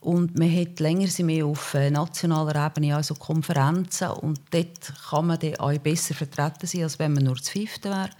und 0.00 0.38
man 0.38 0.54
hat 0.54 0.80
länger 0.80 1.08
mehr 1.22 1.46
auf 1.46 1.72
äh, 1.72 1.90
nationaler 1.90 2.66
Ebene, 2.66 2.94
also 2.94 3.14
Konferenzen. 3.14 4.10
Und 4.10 4.38
dort 4.50 4.92
kann 5.08 5.26
man 5.26 5.38
dann 5.38 5.56
auch 5.56 5.76
besser 5.78 6.14
vertreten 6.14 6.66
sein, 6.66 6.82
als 6.82 6.98
wenn 6.98 7.14
man 7.14 7.24
nur 7.24 7.36
zu 7.36 7.52
fünfte 7.52 7.88
wäre. 7.88 8.10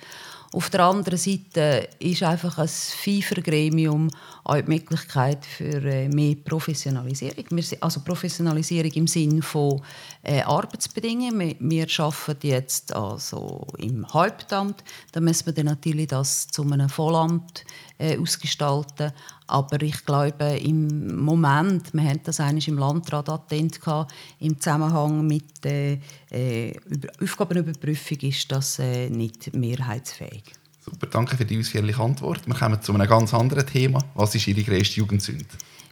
Auf 0.55 0.71
der 0.71 0.85
anderen 0.85 1.19
Seite 1.19 1.89
ist 1.99 2.23
einfach 2.23 2.59
ein 2.59 2.69
FIFA-Gremium 2.69 4.09
auch 4.45 4.55
die 4.55 4.63
Möglichkeit 4.63 5.45
für 5.45 5.83
äh, 5.83 6.09
mehr 6.09 6.37
Professionalisierung. 6.37 7.45
Also 7.81 8.01
Professionalisierung 8.05 8.93
im 8.93 9.07
Sinne 9.09 9.43
von 9.43 9.83
äh, 10.23 10.43
Arbeitsbedingungen. 10.43 11.57
Wir, 11.59 11.87
arbeiten 11.99 12.47
jetzt 12.47 12.95
also 12.95 13.67
im 13.79 14.07
Hauptamt. 14.13 14.85
Da 15.11 15.19
müssen 15.19 15.47
wir 15.47 15.55
dann 15.55 15.67
natürlich 15.67 16.07
das 16.07 16.47
zu 16.47 16.63
einem 16.63 16.89
Vollamt 16.89 17.65
äh, 18.05 18.19
ausgestalten. 18.19 19.13
Aber 19.47 19.81
ich 19.83 20.05
glaube, 20.05 20.59
im 20.59 21.23
Moment, 21.23 21.93
wir 21.93 22.03
haben 22.03 22.21
das 22.25 22.41
eigentlich 22.41 22.69
im 22.69 22.79
Landrat 22.79 23.29
attent 23.29 23.81
gehabt, 23.81 24.13
im 24.41 24.59
Zusammenhang 24.61 25.27
mit 25.27 25.65
der 25.65 25.99
äh, 26.31 26.75
Aufgabenüberprüfung 27.23 28.19
ist 28.21 28.51
das 28.51 28.79
äh, 28.79 29.09
nicht 29.11 29.55
mehrheitsfähig. 29.55 30.45
Super, 30.81 31.07
danke 31.07 31.37
für 31.37 31.45
die 31.45 31.59
ausführliche 31.59 32.03
Antwort. 32.03 32.47
Wir 32.47 32.55
kommen 32.55 32.81
zu 32.83 32.93
einem 32.93 33.09
ganz 33.09 33.33
anderen 33.33 33.67
Thema. 33.67 34.05
Was 34.15 34.35
ist 34.35 34.47
Ihre 34.47 34.63
grösste 34.63 34.97
Jugendsünde? 34.97 35.47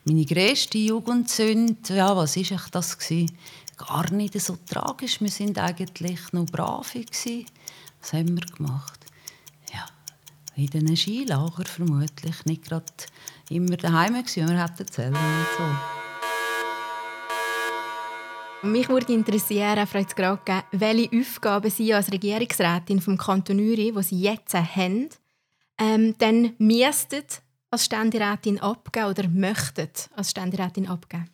Meine 0.04 0.24
grösste 0.24 0.78
Jugendsünde, 0.78 1.94
ja, 1.94 2.14
was 2.16 2.36
war 2.36 2.60
das? 2.72 2.98
Gewesen? 2.98 3.30
Gar 3.76 4.12
nicht 4.12 4.38
so 4.40 4.58
tragisch. 4.68 5.20
Wir 5.20 5.30
waren 5.30 5.56
eigentlich 5.58 6.32
noch 6.32 6.46
brav. 6.46 6.94
Was 6.94 8.12
haben 8.12 8.36
wir 8.36 8.46
gemacht? 8.56 9.01
In 10.54 10.66
den 10.66 10.96
Skilager 10.96 11.64
vermutlich. 11.64 12.44
Nicht 12.44 12.64
gerade 12.64 12.84
immer 13.48 13.76
daheim 13.76 14.14
gewesen, 14.14 14.48
wir 14.48 14.62
hätten 14.62 14.86
zählen 14.86 15.14
und 15.14 15.46
so. 15.56 15.64
Mich 18.68 18.88
würde 18.88 19.12
interessieren, 19.12 19.86
Frau 19.86 20.04
Zgrage, 20.04 20.62
welche 20.70 21.10
Aufgaben 21.18 21.70
Sie 21.70 21.92
als 21.92 22.12
Regierungsrätin 22.12 23.00
vom 23.00 23.18
Kanton 23.18 23.58
Uri, 23.58 23.92
die 23.96 24.02
Sie 24.02 24.20
jetzt 24.20 24.54
haben, 24.54 25.08
ähm, 25.78 26.14
dann 26.18 26.52
müssten 26.58 27.24
als 27.70 27.86
Ständerätin 27.86 28.60
abgeben 28.60 29.06
oder 29.06 29.28
möchten 29.28 29.88
als 30.14 30.30
Ständerätin 30.30 30.86
abgeben? 30.86 31.28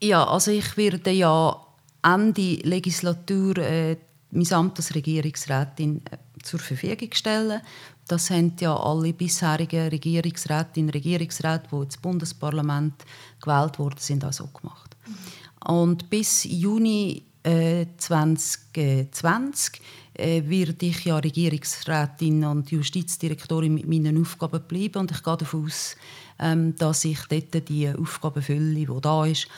Ja, 0.00 0.24
also 0.28 0.50
ich 0.50 0.76
werde 0.76 1.10
ja 1.10 1.60
Ende 2.02 2.56
Legislatur 2.62 3.58
äh, 3.58 3.96
mein 4.30 4.52
Amt 4.52 4.78
als 4.78 4.94
Regierungsrätin 4.94 6.02
äh, 6.10 6.18
zur 6.42 6.60
Verfügung 6.60 7.12
stellen. 7.14 7.62
Das 8.06 8.30
haben 8.30 8.52
ja 8.60 8.76
alle 8.76 9.12
bisherigen 9.12 9.88
Regierungsrätinnen 9.88 10.88
und 10.88 10.94
Regierungsräte, 10.94 11.68
die 11.72 11.76
ins 11.76 11.96
Bundesparlament 11.96 13.04
gewählt 13.40 13.78
wurden, 13.78 13.98
sind 13.98 14.24
auch 14.24 14.52
gemacht. 14.52 14.96
Und 15.66 16.10
bis 16.10 16.44
Juni 16.44 17.24
äh, 17.42 17.86
2020 17.96 19.80
äh, 20.14 20.42
werde 20.46 20.86
ich 20.86 21.04
ja 21.04 21.16
Regierungsrätin 21.18 22.44
und 22.44 22.70
Justizdirektorin 22.70 23.74
mit 23.74 23.88
meinen 23.88 24.20
Aufgaben 24.20 24.62
bleiben. 24.62 25.00
Und 25.00 25.10
ich 25.10 25.22
gehe 25.22 25.36
davon 25.36 25.66
aus, 25.66 25.96
ähm, 26.38 26.76
dass 26.76 27.04
ich 27.04 27.20
dort 27.28 27.68
die 27.68 27.88
Aufgabenfülle, 27.88 28.74
die 28.74 29.00
da 29.00 29.24
ist, 29.24 29.48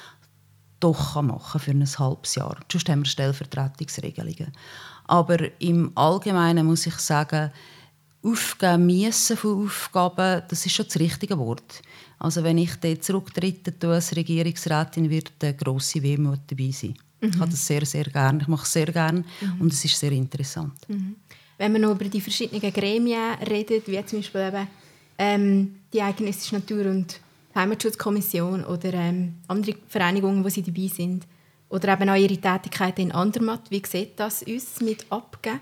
doch 0.80 1.20
machen 1.22 1.60
für 1.60 1.70
ein 1.70 1.86
halbes 1.86 2.34
Jahr. 2.34 2.56
Sonst 2.70 2.88
haben 2.88 3.00
wir 3.00 3.06
Stellvertretungsregelungen. 3.06 4.52
Aber 5.06 5.38
im 5.60 5.92
Allgemeinen 5.94 6.66
muss 6.66 6.86
ich 6.86 6.96
sagen, 6.96 7.50
aufgeben 8.26 8.87
müssen 8.87 9.37
von 9.37 9.64
Aufgaben, 9.64 10.42
das 10.49 10.66
ist 10.66 10.73
schon 10.73 10.87
das 10.87 10.99
richtige 10.99 11.38
Wort. 11.38 11.83
Also 12.18 12.42
wenn 12.42 12.59
ich 12.59 12.75
dort 12.76 13.04
zurücktrete 13.04 13.75
als 13.88 14.16
Regierungsrätin, 14.16 15.11
wird 15.11 15.33
eine 15.42 15.54
grosse 15.54 16.02
Wehmut 16.02 16.40
dabei 16.47 16.71
sein. 16.71 16.95
Mhm. 17.21 17.28
Ich 17.28 17.38
habe 17.38 17.50
das 17.50 17.66
sehr, 17.66 17.85
sehr 17.85 18.04
gerne. 18.04 18.40
Ich 18.42 18.49
mache 18.49 18.64
es 18.64 18.73
sehr 18.73 18.87
gerne 18.87 19.25
mhm. 19.40 19.61
und 19.61 19.73
es 19.73 19.85
ist 19.85 19.99
sehr 19.99 20.12
interessant. 20.12 20.75
Mhm. 20.88 21.16
Wenn 21.59 21.73
man 21.73 21.83
noch 21.83 21.92
über 21.92 22.04
die 22.04 22.21
verschiedenen 22.21 22.73
Gremien 22.73 23.35
redet, 23.49 23.88
wie 23.88 24.04
zum 24.04 24.18
Beispiel 24.18 24.40
eben, 24.40 24.66
ähm, 25.18 25.76
die 25.92 26.02
Eidgenössische 26.02 26.56
Natur- 26.56 26.90
und 26.90 27.21
Heimatschutzkommission 27.54 28.64
oder 28.64 28.92
ähm, 28.92 29.37
andere 29.49 29.76
Vereinigungen, 29.88 30.45
wo 30.45 30.49
sie 30.49 30.62
dabei 30.62 30.88
sind, 30.88 31.26
oder 31.68 31.95
eben 31.95 32.09
auch 32.11 32.16
ihre 32.16 32.37
Tätigkeit 32.37 32.99
in 32.99 33.12
Andermatt, 33.12 33.71
wie 33.71 33.83
sieht 33.85 34.21
das 34.21 34.42
uns 34.42 34.80
mit 34.80 35.06
Abgeben? 35.11 35.61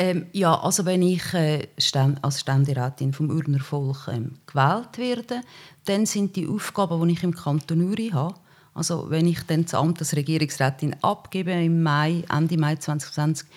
Ähm, 0.00 0.26
ja, 0.32 0.54
also 0.60 0.84
wenn 0.84 1.02
ich 1.02 1.34
äh, 1.34 1.66
Ständ, 1.76 2.22
als 2.22 2.40
Ständerätin 2.40 3.12
vom 3.12 3.30
Urner 3.30 3.58
Volk 3.58 4.06
ähm, 4.06 4.36
gewählt 4.46 4.96
werde, 4.96 5.40
dann 5.86 6.06
sind 6.06 6.36
die 6.36 6.46
Aufgaben, 6.46 7.06
die 7.08 7.14
ich 7.14 7.24
im 7.24 7.34
Kanton 7.34 7.82
Uri 7.82 8.10
habe, 8.10 8.36
also 8.74 9.10
wenn 9.10 9.26
ich 9.26 9.40
dann 9.48 9.64
das 9.64 9.74
Amt 9.74 9.98
als 9.98 10.14
Regierungsrätin 10.14 10.94
abgebe 11.02 11.50
im 11.50 11.82
Mai, 11.82 12.22
Ende 12.32 12.56
Mai 12.56 12.76
2020, 12.76 13.48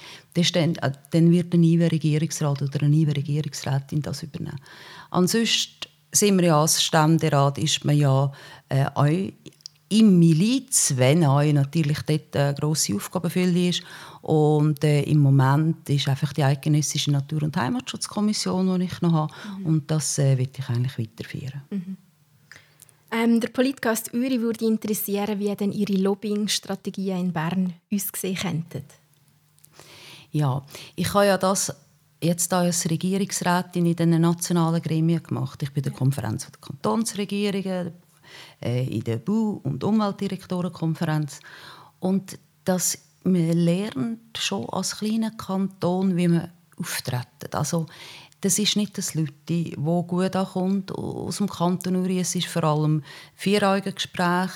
dann, 0.54 0.76
äh, 0.78 0.92
dann 1.12 1.30
wird 1.30 1.54
ein 1.54 1.62
neuer 1.62 1.92
Regierungsrat 1.92 2.64
oder 2.64 2.82
eine 2.82 2.90
neue 2.90 3.16
Regierungsrätin 3.16 4.02
das 4.02 4.24
übernehmen. 4.24 4.60
Ansonsten 5.12 5.88
sind 6.12 6.40
wir 6.40 6.48
ja 6.48 6.60
als 6.60 6.82
Ständerat 6.82 7.60
ist 7.60 7.86
man 7.86 7.96
ja 7.96 8.32
äh, 8.68 8.88
im 9.92 10.20
Miliz, 10.20 10.94
wenn 10.96 11.26
auch 11.26 11.44
natürlich 11.44 12.02
dort 12.04 12.36
eine 12.36 12.56
grosse 12.56 12.96
Aufgabenfülle 12.96 13.70
ist. 13.70 13.84
Und 14.22 14.84
äh, 14.84 15.02
im 15.04 15.20
Moment 15.20 15.90
ist 15.90 16.08
einfach 16.08 16.34
die 16.34 16.44
eidgenössische 16.44 17.12
Natur- 17.12 17.44
und 17.44 17.58
Heimatschutzkommission, 17.58 18.80
die 18.80 18.86
ich 18.86 19.02
noch 19.02 19.14
habe. 19.14 19.34
Mhm. 19.60 19.66
Und 19.66 19.92
das 19.92 20.18
äh, 20.20 20.38
will 20.38 20.50
ich 20.56 20.70
eigentlich 20.70 20.98
weiterführen. 20.98 21.62
Mhm. 21.70 21.98
Ähm, 23.14 23.42
der 23.42 23.50
Politcast 23.50 24.14
Uri 24.14 24.40
würde 24.40 24.66
interessieren, 24.66 25.38
wie 25.40 25.54
denn 25.54 25.74
Ihre 25.74 25.94
Lobbying-Strategien 25.94 27.20
in 27.20 27.34
Bern 27.34 27.74
aussehen 27.94 28.38
könnten. 28.38 28.84
Ja, 30.32 30.64
ich 30.96 31.14
habe 31.14 31.26
ja 31.26 31.38
das 31.38 31.76
jetzt 32.22 32.54
als 32.54 32.90
Regierungsrätin 32.90 33.86
in 33.86 33.96
den 33.96 34.22
nationalen 34.22 34.82
Gremien 34.82 35.22
gemacht. 35.22 35.62
Ich 35.62 35.74
bin 35.74 35.84
der 35.84 35.92
Konferenz 35.92 36.46
der 36.50 36.62
Kantonsregierungen, 36.62 37.92
in 38.62 39.04
der 39.04 39.18
Bau- 39.18 39.62
und 39.64 39.84
Umweltdirektorenkonferenz. 39.84 41.40
Und 42.00 42.38
das 42.64 42.98
man 43.24 43.52
lernt 43.52 44.38
schon 44.38 44.68
als 44.70 44.98
kleiner 44.98 45.32
Kanton, 45.32 46.18
wie 46.18 46.28
man 46.28 46.52
auftreten. 46.78 47.54
Also 47.54 47.86
das 48.42 48.58
ist 48.58 48.76
nicht 48.76 48.98
das 48.98 49.14
Leute, 49.14 49.34
die 49.48 49.72
gut 49.72 50.36
ankommt 50.36 50.92
aus 50.92 51.38
dem 51.38 51.48
Kanton 51.48 51.98
Uri. 51.98 52.20
Es 52.20 52.34
ist 52.34 52.48
vor 52.48 52.64
allem 52.64 53.04
Vier-Augen-Gespräch, 53.36 54.52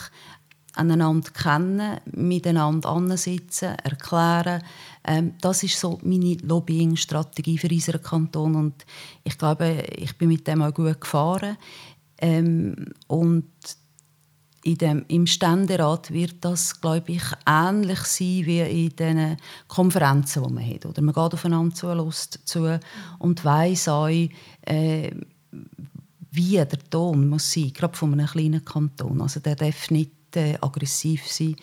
einander 0.74 1.32
kennen, 1.32 2.00
miteinander 2.12 2.90
ansitzen, 2.90 3.76
erklären. 3.84 4.64
Ähm, 5.06 5.36
das 5.40 5.64
ist 5.64 5.80
so 5.80 6.00
meine 6.04 6.36
Lobbying-Strategie 6.42 7.58
für 7.58 7.70
unseren 7.70 8.02
Kanton 8.02 8.56
und 8.56 8.86
ich 9.24 9.38
glaube, 9.38 9.86
ich 9.96 10.18
bin 10.18 10.30
mit 10.30 10.48
dem 10.48 10.64
auch 10.64 10.74
gut 10.74 11.00
gefahren. 11.00 11.58
Ähm, 12.18 12.94
und 13.08 13.46
in 14.64 14.78
dem, 14.80 15.06
im 15.10 15.28
Ständerat 15.28 16.12
wird 16.12 16.38
das, 16.42 16.82
glaube 16.82 17.12
ich, 17.12 17.24
ähnlich 17.46 18.00
sein 18.00 18.46
wie 18.46 18.86
in 18.86 18.96
den 18.96 19.38
Konferenzen, 19.68 20.44
die 20.44 20.54
man 20.54 20.68
hat. 20.68 20.86
Oder 20.88 21.04
man 21.04 21.14
geht 21.14 21.34
aufeinander 21.34 21.76
zu, 21.76 21.94
Lust 21.94 22.40
zu 22.46 22.80
und 23.20 23.46
weiss 23.46 23.88
auch, 23.88 24.08
äh, 24.08 25.12
wie 26.32 26.56
der 26.56 26.90
Ton 26.90 27.30
muss 27.30 27.52
sein, 27.52 27.72
gerade 27.74 27.96
von 27.96 28.14
einem 28.14 28.26
kleinen 28.26 28.66
Kanton. 28.66 29.22
Also 29.22 29.40
der 29.40 29.56
darf 29.56 29.92
nicht 29.92 30.12
äh, 30.36 30.58
aggressiv 30.60 31.28
sein, 31.28 31.56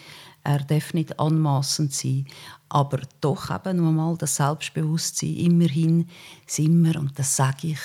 er 0.44 0.58
darf 0.58 0.94
nicht 0.94 1.18
anmaßend 1.18 1.92
sein, 1.92 2.26
aber 2.68 3.00
doch 3.20 3.50
eben 3.50 3.78
nur 3.78 3.92
mal 3.92 4.16
das 4.16 4.36
Selbstbewusstsein. 4.36 5.36
Immerhin 5.36 6.08
sind 6.46 6.82
wir, 6.82 6.98
und 6.98 7.18
das 7.18 7.36
sage 7.36 7.68
ich, 7.68 7.80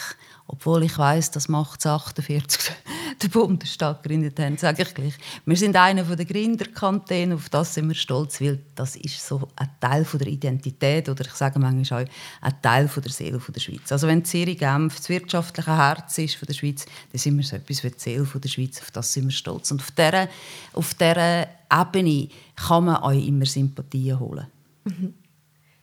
obwohl 0.48 0.84
ich 0.84 0.98
weiß, 0.98 1.32
das 1.32 1.50
macht 1.50 1.86
48 1.86 2.72
der 3.22 3.28
Bundestag 3.28 4.02
gegründet 4.02 4.40
haben, 4.40 4.58
sage 4.58 4.84
ich 4.84 4.94
gleich. 4.94 5.14
Wir 5.46 5.58
sind 5.58 5.76
einer 5.76 6.04
der 6.04 6.26
Gründerkantone, 6.26 7.36
auf 7.36 7.50
das 7.50 7.74
sind 7.74 7.90
wir 7.90 7.96
stolz, 7.96 8.40
weil 8.40 8.60
das 8.76 8.96
ist 8.96 9.26
so 9.26 9.48
ein 9.58 9.70
Teil 9.82 10.06
der 10.14 10.28
Identität 10.28 11.10
oder 11.10 11.26
ich 11.26 11.34
sage 11.34 11.60
manchmal 11.60 12.06
auch 12.06 12.10
ein 12.42 12.62
Teil 12.62 12.88
der 12.88 13.12
Seele 13.12 13.40
der 13.40 13.60
Schweiz. 13.60 13.92
Also 13.92 14.08
wenn 14.08 14.24
Zürich 14.24 14.58
Genf 14.58 14.96
das 14.96 15.10
wirtschaftliche 15.10 15.76
Herz 15.76 16.18
ist 16.18 16.36
von 16.36 16.46
der 16.46 16.54
Schweiz, 16.54 16.86
dann 17.12 17.20
sind 17.20 17.38
wir 17.38 17.44
so 17.44 17.58
etwas 17.58 17.84
wie 17.84 17.90
die 17.90 18.00
Seele 18.00 18.26
der 18.26 18.50
Schweiz, 18.50 18.82
auf 18.82 18.92
das 18.92 19.12
sind 19.12 19.26
wir 19.26 19.32
stolz. 19.32 19.72
Und 19.72 19.82
auf 19.82 19.92
dieser, 19.92 20.30
auf 20.74 20.94
dieser 20.94 21.48
Ebene 21.72 22.30
kann 22.56 22.86
man 22.86 23.04
euch 23.04 23.28
immer 23.28 23.46
Sympathien 23.46 24.20
holen. 24.20 24.48
Mhm. 24.86 25.14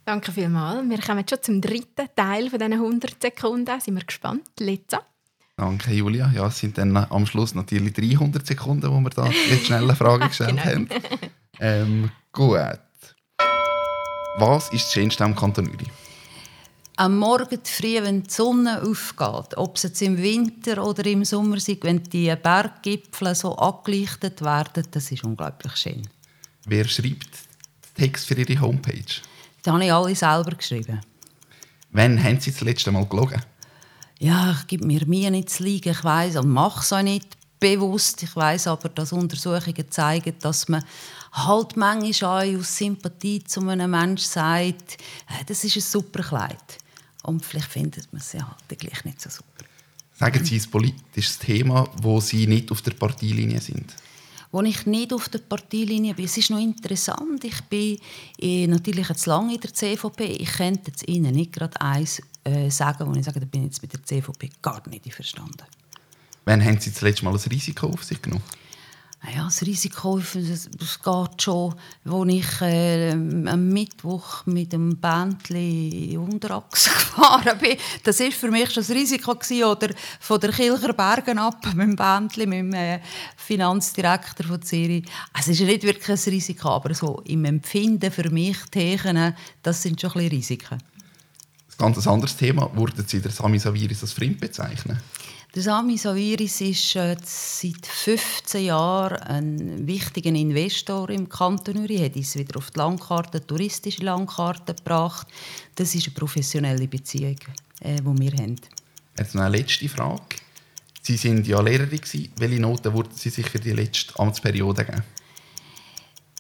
Danke 0.05 0.33
vielmals. 0.33 0.89
Wir 0.89 0.99
kommen 0.99 1.25
schon 1.29 1.43
zum 1.43 1.61
dritten 1.61 2.09
Teil 2.15 2.51
von 2.51 2.59
diesen 2.59 2.75
100 2.75 3.23
Sekunden. 3.23 3.81
Sind 3.81 3.95
wir 3.95 4.05
gespannt. 4.05 4.49
Letza. 4.61 5.01
Danke, 5.57 5.93
Julia. 5.93 6.31
Ja, 6.35 6.49
es 6.49 6.59
sind 6.59 6.77
dann 6.77 6.97
am 6.97 7.27
Schluss 7.27 7.55
natürlich 7.55 7.95
300 7.95 8.47
Sekunden, 8.47 8.91
wo 8.91 9.01
wir 9.01 9.11
da 9.11 9.27
jetzt 9.51 9.67
schnell 9.67 9.85
eine 9.85 9.97
Frage 9.97 10.29
gestellt 10.29 10.51
genau. 10.51 10.65
haben. 10.65 10.89
Ähm, 11.59 12.11
gut. 12.33 12.59
Was 14.37 14.73
ist 14.73 14.85
das 14.85 14.93
Schönste 14.93 15.25
am 15.25 15.35
Kanton 15.35 15.69
Uri? 15.69 15.87
Am 16.97 17.19
Morgen 17.19 17.61
früh, 17.65 18.03
wenn 18.03 18.25
die 18.25 18.31
Sonne 18.31 18.83
aufgeht, 18.83 19.57
ob 19.57 19.77
es 19.77 19.85
jetzt 19.85 20.03
im 20.03 20.19
Winter 20.19 20.85
oder 20.85 21.05
im 21.07 21.25
Sommer 21.25 21.57
ist, 21.57 21.69
wenn 21.83 22.03
die 22.05 22.35
Berggipfel 22.41 23.35
so 23.35 23.57
angelichtet 23.57 24.43
werden, 24.43 24.87
das 24.91 25.11
ist 25.11 25.25
unglaublich 25.25 25.75
schön. 25.77 26.07
Wer 26.67 26.87
schreibt 26.87 27.31
Text 27.97 28.27
für 28.27 28.35
Ihre 28.35 28.61
Homepage? 28.61 29.03
Die 29.65 29.71
habe 29.71 29.85
ich 29.85 29.93
alle 29.93 30.15
selber 30.15 30.57
geschrieben. 30.57 31.01
Wann 31.93 32.23
haben 32.23 32.41
Sie 32.41 32.51
das 32.51 32.61
letzte 32.61 32.93
Mal 32.93 33.07
gelogen? 33.07 33.41
Ja, 34.19 34.57
ich 34.59 34.67
gebe 34.67 34.87
mir 34.87 35.07
mir 35.07 35.31
nicht 35.31 35.51
zu 35.51 35.63
liegen. 35.63 35.91
Ich 35.91 36.05
weiß 36.05 36.37
und 36.37 36.51
mache 36.51 36.81
es 36.81 36.93
auch 36.93 37.03
nicht 37.03 37.37
bewusst. 37.59 38.23
Ich 38.23 38.35
weiß 38.37 38.67
aber, 38.67 38.89
dass 38.91 39.13
Untersuchungen 39.13 39.91
zeigen, 39.91 40.35
dass 40.41 40.69
man 40.69 40.85
halt 41.33 41.77
manchmal 41.77 42.57
aus 42.59 42.77
Sympathie 42.77 43.43
zu 43.43 43.61
einem 43.67 43.91
Menschen 43.91 44.29
sagt, 44.29 44.99
äh, 45.29 45.45
das 45.47 45.65
ist 45.65 45.77
ein 45.77 45.83
super 45.83 46.23
Kleid. 46.23 46.79
Und 47.23 47.45
vielleicht 47.45 47.71
findet 47.71 48.13
man 48.13 48.21
es 48.21 48.33
ja 48.35 48.47
halt 48.47 48.79
gleich 48.79 49.05
nicht 49.05 49.21
so 49.21 49.31
super. 49.31 49.65
Sagen 50.13 50.45
Sie 50.45 50.61
ein 50.61 50.71
politisches 50.71 51.39
Thema, 51.39 51.89
wo 52.03 52.21
Sie 52.21 52.47
nicht 52.47 52.71
auf 52.71 52.83
der 52.83 52.93
Parteilinie 52.93 53.61
sind? 53.61 53.95
Wo 54.55 54.63
ich 54.63 54.87
nicht 54.87 55.13
auf 55.13 55.29
der 55.29 55.41
Parteilinie 55.41 56.15
bin. 56.15 56.27
Es 56.27 56.37
ist 56.37 56.49
noch 56.49 56.61
interessant. 56.61 57.43
Ich 57.43 57.61
bin 57.63 57.99
äh, 58.41 58.69
natürlich 58.69 59.09
jetzt 59.09 59.27
lange 59.27 59.53
in 59.53 59.61
der 59.61 59.75
CVP. 59.75 60.25
Ich 60.27 60.53
könnte 60.53 60.93
jetzt 60.93 61.09
Ihnen 61.09 61.35
nicht 61.35 61.53
gerade 61.53 61.81
eins 61.81 62.23
äh, 62.45 62.71
sagen, 62.71 63.05
wo 63.09 63.19
ich 63.19 63.25
sage, 63.25 63.41
da 63.41 63.47
bin 63.47 63.63
ich 63.63 63.73
jetzt 63.73 63.83
mit 63.83 63.93
der 63.93 64.05
CVP 64.05 64.51
gar 64.63 64.81
nicht 64.89 65.13
verstanden. 65.13 65.65
Wann 66.45 66.65
haben 66.65 66.79
Sie 66.79 66.91
das 66.91 67.01
letzte 67.01 67.25
Mal 67.25 67.33
ein 67.33 67.41
Risiko 67.41 67.89
auf 67.89 68.05
sich 68.05 68.23
genommen? 68.23 68.45
Ja, 69.33 69.45
das 69.45 69.63
Risiko 69.63 70.19
das, 70.19 70.69
das 70.71 71.03
geht 71.03 71.43
schon, 71.43 71.75
als 72.05 72.29
ich 72.29 72.61
äh, 72.61 73.13
am 73.13 73.69
Mittwoch 73.69 74.45
mit 74.47 74.73
dem 74.73 74.97
Bändchen 74.99 76.19
Unterachse 76.19 76.91
gefahren 76.91 77.59
bin. 77.59 77.79
Das 78.03 78.21
war 78.21 78.31
für 78.31 78.51
mich 78.51 78.71
schon 78.71 78.83
das 78.83 78.91
Risiko. 78.91 79.35
Gewesen. 79.35 79.65
Oder 79.65 79.89
von 80.21 80.41
der 80.41 80.53
Kilcher 80.53 80.93
Bergen 80.93 81.39
ab 81.39 81.65
mit 81.75 81.87
dem 81.87 81.97
Bändchen, 81.97 82.49
mit 82.49 82.59
dem 82.59 82.75
äh, 82.75 83.01
Finanzdirektor 83.37 84.47
von 84.47 84.63
Zürich. 84.63 85.05
Es 85.39 85.49
ist 85.49 85.61
nicht 85.61 85.83
wirklich 85.83 86.09
ein 86.09 86.33
Risiko, 86.33 86.69
aber 86.69 86.95
so 86.95 87.23
im 87.25 87.45
Empfinden 87.47 88.11
für 88.11 88.29
mich, 88.31 88.59
Thechen, 88.71 89.35
das 89.63 89.83
sind 89.83 90.01
schon 90.01 90.11
ein 90.11 90.15
bisschen 90.15 90.31
Risiken. 90.31 90.75
Ein 90.75 91.79
ganz 91.79 92.07
anderes 92.07 92.37
Thema. 92.37 92.71
Würden 92.75 93.05
Sie 93.07 93.21
der 93.21 93.33
Sami 93.33 93.59
Saviris 93.59 94.03
als 94.03 94.13
Fremd 94.13 94.41
bezeichnen? 94.41 95.01
Der 95.55 95.63
Sami 95.63 95.97
Saviris 95.97 96.61
ist 96.63 96.97
äh, 96.97 97.17
seit 97.23 97.87
15 97.87 98.65
Jahren 98.65 99.19
ein 99.19 99.87
wichtiger 99.87 100.31
Investor 100.31 101.09
im 101.11 101.29
Kanton 101.29 101.77
Uri. 101.77 101.99
Er 101.99 102.07
hat 102.07 102.17
uns 102.17 102.35
wieder 102.35 102.57
auf 102.59 102.73
die 102.73 102.79
Landkarte, 102.81 103.47
touristische 103.47 104.03
Landkarte 104.03 104.75
gebracht. 104.75 105.29
Das 105.77 105.95
ist 105.95 106.09
eine 106.09 106.15
professionelle 106.15 106.89
Beziehung, 106.89 107.37
äh, 107.79 108.01
die 108.01 108.05
wir 108.05 108.33
haben. 108.33 108.57
Jetzt 109.17 109.37
noch 109.37 109.43
eine 109.43 109.57
letzte 109.57 109.89
Frage. 109.89 110.23
Sie 111.03 111.23
waren 111.23 111.45
ja 111.45 111.61
Lehrerin. 111.61 112.01
Welche 112.37 112.61
Noten 112.61 112.93
würden 112.93 113.15
Sie 113.15 113.31
sich 113.31 113.49
für 113.49 113.61
die 113.61 113.75
letzte 113.75 114.19
Amtsperiode 114.19 114.85
geben? 114.85 115.05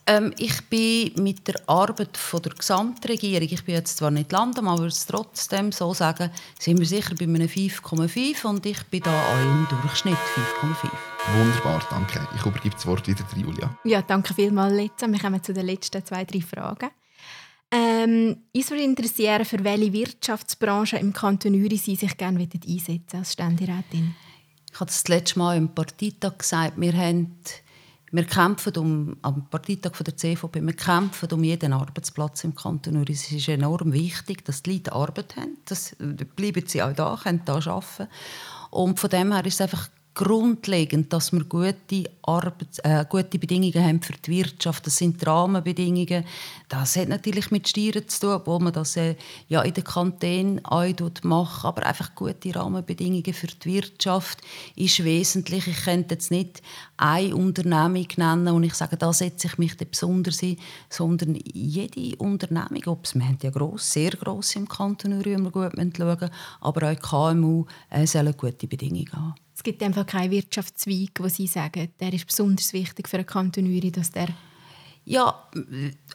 Ähm, 0.06 0.34
ich 0.36 0.60
bin 0.68 1.12
mit 1.22 1.48
der 1.48 1.56
Arbeit 1.66 2.16
von 2.16 2.42
der 2.42 2.52
Gesamtregierung, 2.52 3.48
ich 3.50 3.64
bin 3.64 3.74
jetzt 3.74 3.96
zwar 3.96 4.10
nicht 4.10 4.32
Landam, 4.32 4.68
aber 4.68 4.84
es 4.84 5.06
trotzdem 5.06 5.72
so 5.72 5.94
sagen, 5.94 6.30
sind 6.58 6.78
wir 6.78 6.86
sicher 6.86 7.14
bei 7.14 7.24
einem 7.24 7.48
5,5 7.48 8.44
und 8.44 8.66
ich 8.66 8.82
bin 8.84 9.00
da 9.00 9.10
auch 9.10 9.40
im 9.40 9.66
Durchschnitt 9.82 10.18
5,5. 10.60 10.90
Wunderbar, 11.38 11.82
danke. 11.88 12.28
Ich 12.36 12.44
übergebe 12.44 12.74
das 12.74 12.86
Wort 12.86 13.08
wieder 13.08 13.24
an 13.32 13.40
Julia. 13.40 13.78
Ja, 13.84 14.02
danke 14.02 14.34
vielmals, 14.34 14.74
Letza. 14.74 15.06
Wir 15.06 15.18
kommen 15.18 15.42
zu 15.42 15.54
den 15.54 15.64
letzten 15.64 16.04
zwei, 16.04 16.24
drei 16.24 16.42
Fragen. 16.42 16.90
Ähm, 17.70 18.36
uns 18.54 18.70
würde 18.70 18.84
interessieren, 18.84 19.44
für 19.46 19.64
welche 19.64 19.92
Wirtschaftsbranche 19.92 20.98
im 20.98 21.14
Kanton 21.14 21.54
Uri 21.54 21.78
Sie 21.78 21.96
sich 21.96 22.16
gerne 22.16 22.40
einsetzen 22.40 23.18
als 23.18 23.32
Ständerätin. 23.32 24.14
Ich 24.70 24.80
habe 24.80 24.90
das 24.90 25.08
letzte 25.08 25.38
Mal 25.38 25.56
im 25.56 25.74
Parteitag 25.74 26.38
gesagt, 26.38 26.74
wir 26.78 26.92
haben 26.92 27.38
wir 28.14 28.24
kämpfen 28.24 28.76
um, 28.76 29.16
am 29.22 29.48
Parteitag 29.50 29.90
der 30.04 30.16
CVP, 30.16 30.62
wir 30.62 30.76
kämpfen 30.76 31.28
um 31.32 31.42
jeden 31.42 31.72
Arbeitsplatz 31.72 32.44
im 32.44 32.54
Kanton 32.54 32.96
Uri. 32.96 33.12
Es 33.12 33.32
ist 33.32 33.48
enorm 33.48 33.92
wichtig, 33.92 34.44
dass 34.44 34.62
die 34.62 34.74
Leute 34.74 34.92
Arbeit 34.92 35.34
haben. 35.36 35.56
Das, 35.64 35.96
bleiben 36.36 36.64
sie 36.64 36.80
auch 36.80 36.92
da, 36.92 37.18
können 37.20 37.42
hier 37.44 37.54
arbeiten. 37.54 38.08
Und 38.70 39.00
von 39.00 39.10
dem 39.10 39.32
her 39.32 39.44
ist 39.44 39.54
es 39.54 39.60
einfach 39.62 39.88
grundlegend, 40.14 41.12
dass 41.12 41.32
wir 41.32 41.44
gute, 41.44 42.08
Arbeits 42.22 42.78
äh, 42.78 43.04
gute 43.08 43.38
Bedingungen 43.38 43.84
haben 43.84 44.00
für 44.00 44.12
die 44.12 44.30
Wirtschaft. 44.30 44.86
Das 44.86 44.96
sind 44.96 45.20
die 45.20 45.24
Rahmenbedingungen. 45.24 46.24
Das 46.68 46.96
hat 46.96 47.08
natürlich 47.08 47.50
mit 47.50 47.68
Steuern 47.68 48.08
zu 48.08 48.20
tun, 48.20 48.30
obwohl 48.30 48.60
man 48.60 48.72
das 48.72 48.96
äh, 48.96 49.16
ja 49.48 49.62
in 49.62 49.74
den 49.74 49.82
Kantonen 49.82 50.64
auch 50.64 50.86
macht. 51.22 51.64
Aber 51.64 51.84
einfach 51.84 52.14
gute 52.14 52.54
Rahmenbedingungen 52.54 53.34
für 53.34 53.48
die 53.48 53.74
Wirtschaft 53.74 54.40
ist 54.76 55.02
wesentlich. 55.02 55.66
Ich 55.66 55.84
könnte 55.84 56.14
jetzt 56.14 56.30
nicht 56.30 56.62
eine 56.96 57.34
Unternehmung 57.34 58.06
nennen 58.16 58.48
und 58.48 58.62
ich 58.62 58.74
sage, 58.74 58.96
da 58.96 59.12
setze 59.12 59.48
ich 59.48 59.58
mich 59.58 59.76
besonders 59.76 60.42
ein, 60.42 60.56
sondern 60.88 61.36
jede 61.44 62.16
Unternehmung, 62.16 62.82
ob 62.86 63.04
es, 63.04 63.14
wir 63.16 63.24
haben 63.24 63.38
ja 63.42 63.50
gross, 63.50 63.92
sehr 63.92 64.10
gross 64.10 64.54
im 64.54 64.68
Kanton 64.68 65.24
wir 65.24 65.50
gut 65.50 65.72
schauen, 65.96 66.30
aber 66.60 66.92
auch 66.92 67.34
KMU 67.34 67.66
äh, 67.90 68.06
sollen 68.06 68.36
gute 68.36 68.68
Bedingungen 68.68 69.12
haben. 69.12 69.43
Es 69.54 69.62
gibt 69.62 69.82
einfach 69.82 70.06
keinen 70.06 70.30
Wirtschaftszweig, 70.30 71.12
wo 71.18 71.28
Sie 71.28 71.46
sagen, 71.46 71.88
der 72.00 72.12
ist 72.12 72.26
besonders 72.26 72.72
wichtig 72.72 73.08
für 73.08 73.18
einen 73.18 73.26
Kanton 73.26 73.92
dass 73.92 74.10
der 74.10 74.28
ja, 75.06 75.48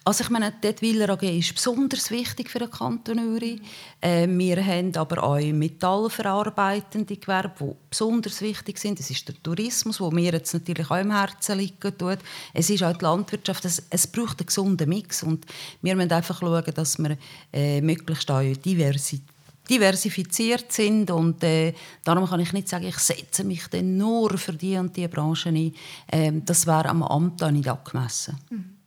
also 0.03 0.23
ich 0.23 0.31
meine, 0.31 0.51
die 0.63 0.81
Willer 0.81 1.11
AG 1.11 1.21
ist 1.21 1.53
besonders 1.53 2.09
wichtig 2.09 2.49
für 2.49 2.57
den 2.57 2.71
Kanton 2.71 3.19
Uri. 3.19 3.61
Äh, 4.01 4.27
wir 4.27 4.65
haben 4.65 4.95
aber 4.95 5.23
auch 5.23 5.39
metallverarbeitende 5.39 7.17
Gewerbe, 7.17 7.53
die 7.59 7.75
besonders 7.87 8.41
wichtig 8.41 8.79
sind. 8.79 8.99
Es 8.99 9.11
ist 9.11 9.27
der 9.27 9.35
Tourismus, 9.43 9.99
wo 9.99 10.09
mir 10.09 10.33
jetzt 10.33 10.55
natürlich 10.55 10.89
auch 10.89 10.97
im 10.97 11.11
Herzen 11.11 11.59
liegt. 11.59 11.79
Tut. 11.99 12.17
Es 12.51 12.71
ist 12.71 12.81
auch 12.81 12.97
die 12.97 13.05
Landwirtschaft. 13.05 13.63
Es, 13.65 13.83
es 13.91 14.07
braucht 14.07 14.39
einen 14.39 14.47
gesunden 14.47 14.89
Mix 14.89 15.21
und 15.21 15.45
wir 15.83 15.95
müssen 15.95 16.11
einfach 16.11 16.39
schauen, 16.39 16.73
dass 16.73 16.97
wir 16.97 17.15
äh, 17.53 17.81
möglichst 17.81 18.31
auch 18.31 18.41
Diversität 18.41 19.21
diversifiziert 19.69 20.71
sind 20.71 21.11
und 21.11 21.43
äh, 21.43 21.73
darum 22.03 22.27
kann 22.27 22.39
ich 22.39 22.53
nicht 22.53 22.67
sagen, 22.67 22.87
ich 22.87 22.97
setze 22.97 23.43
mich 23.43 23.67
dann 23.67 23.97
nur 23.97 24.37
für 24.37 24.53
die 24.53 24.77
und 24.77 24.95
die 24.97 25.07
Branchen 25.07 25.55
ein. 25.55 25.75
Ähm, 26.11 26.45
das 26.45 26.65
wäre 26.65 26.89
am 26.89 27.03
Amt 27.03 27.43
auch 27.43 27.51
nicht 27.51 27.67
angemessen. 27.67 28.37
Mhm. 28.49 28.77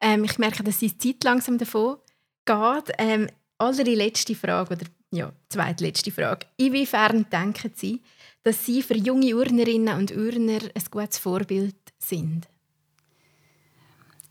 Ähm, 0.00 0.24
ich 0.24 0.38
merke, 0.38 0.62
dass 0.62 0.78
die 0.78 0.96
Zeit 0.96 1.22
langsam 1.24 1.58
davon 1.58 1.96
geht. 2.44 2.94
Ähm, 2.98 3.28
allerletzte 3.58 4.34
Frage, 4.34 4.74
oder 4.74 4.86
ja, 5.12 5.32
zweitletzte 5.48 6.10
Frage. 6.10 6.46
Inwiefern 6.56 7.26
denken 7.30 7.72
Sie, 7.74 8.00
dass 8.42 8.64
Sie 8.66 8.82
für 8.82 8.96
junge 8.96 9.36
Urnerinnen 9.36 9.96
und 9.96 10.10
Urner 10.16 10.60
ein 10.74 10.84
gutes 10.90 11.18
Vorbild 11.18 11.76
sind? 11.98 12.48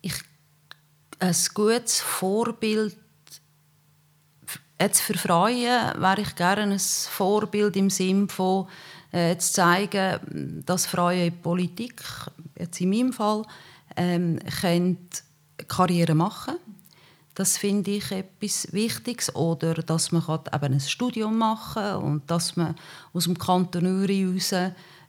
Ich, 0.02 0.16
ein 1.20 1.36
gutes 1.54 2.02
Vorbild 2.02 2.98
Jetzt 4.82 5.02
für 5.02 5.14
Frauen 5.14 5.58
wäre 5.58 6.22
ich 6.22 6.36
gerne 6.36 6.64
ein 6.64 6.80
Vorbild 6.80 7.76
im 7.76 7.92
Sinne 7.92 8.28
von 8.30 8.66
äh, 9.12 9.38
zu 9.38 9.54
zeigen, 9.54 10.64
dass 10.66 10.88
Frauen 10.88 11.20
in 11.20 11.40
Politik, 11.40 12.02
jetzt 12.58 12.82
in 12.82 12.90
meinem 12.90 13.14
Fall, 13.14 13.44
ähm, 13.96 14.40
können 14.60 14.98
Karriere 15.68 16.16
machen 16.16 16.56
Das 17.36 17.60
finde 17.60 17.92
ich 17.92 18.12
etwas 18.12 18.74
Wichtiges. 18.74 19.36
Oder 19.36 19.76
dass 19.76 20.12
man 20.12 20.24
eben 20.24 20.74
ein 20.74 20.80
Studium 20.80 21.38
machen 21.38 21.84
kann 21.84 22.02
und 22.02 22.32
dass 22.32 22.56
man 22.56 22.74
aus 23.14 23.26
dem 23.26 23.38
Kanton 23.38 23.86
Uri 23.86 24.26
raus 24.26 24.52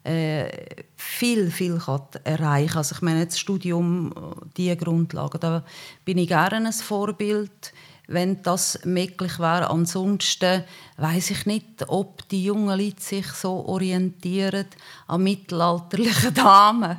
äh, 0.04 0.84
viel, 0.96 1.50
viel 1.50 1.78
kann 1.78 2.08
erreichen 2.24 2.68
kann. 2.68 2.76
Also 2.76 2.96
ich 2.96 3.00
meine, 3.00 3.24
das 3.24 3.38
Studium, 3.38 4.12
diese 4.54 4.76
Grundlagen, 4.76 5.40
da 5.40 5.64
bin 6.04 6.18
ich 6.18 6.28
gerne 6.28 6.56
ein 6.56 6.72
Vorbild 6.74 7.72
wenn 8.08 8.42
das 8.42 8.80
möglich 8.84 9.38
wäre. 9.38 9.70
Ansonsten 9.70 10.64
weiß 10.96 11.30
ich 11.30 11.46
nicht, 11.46 11.88
ob 11.88 12.28
die 12.28 12.44
jungen 12.44 12.78
Leute 12.78 13.00
sich 13.00 13.26
so 13.28 13.64
orientieren 13.66 14.66
an 15.06 15.22
mittelalterlichen 15.22 16.34
Damen. 16.34 16.98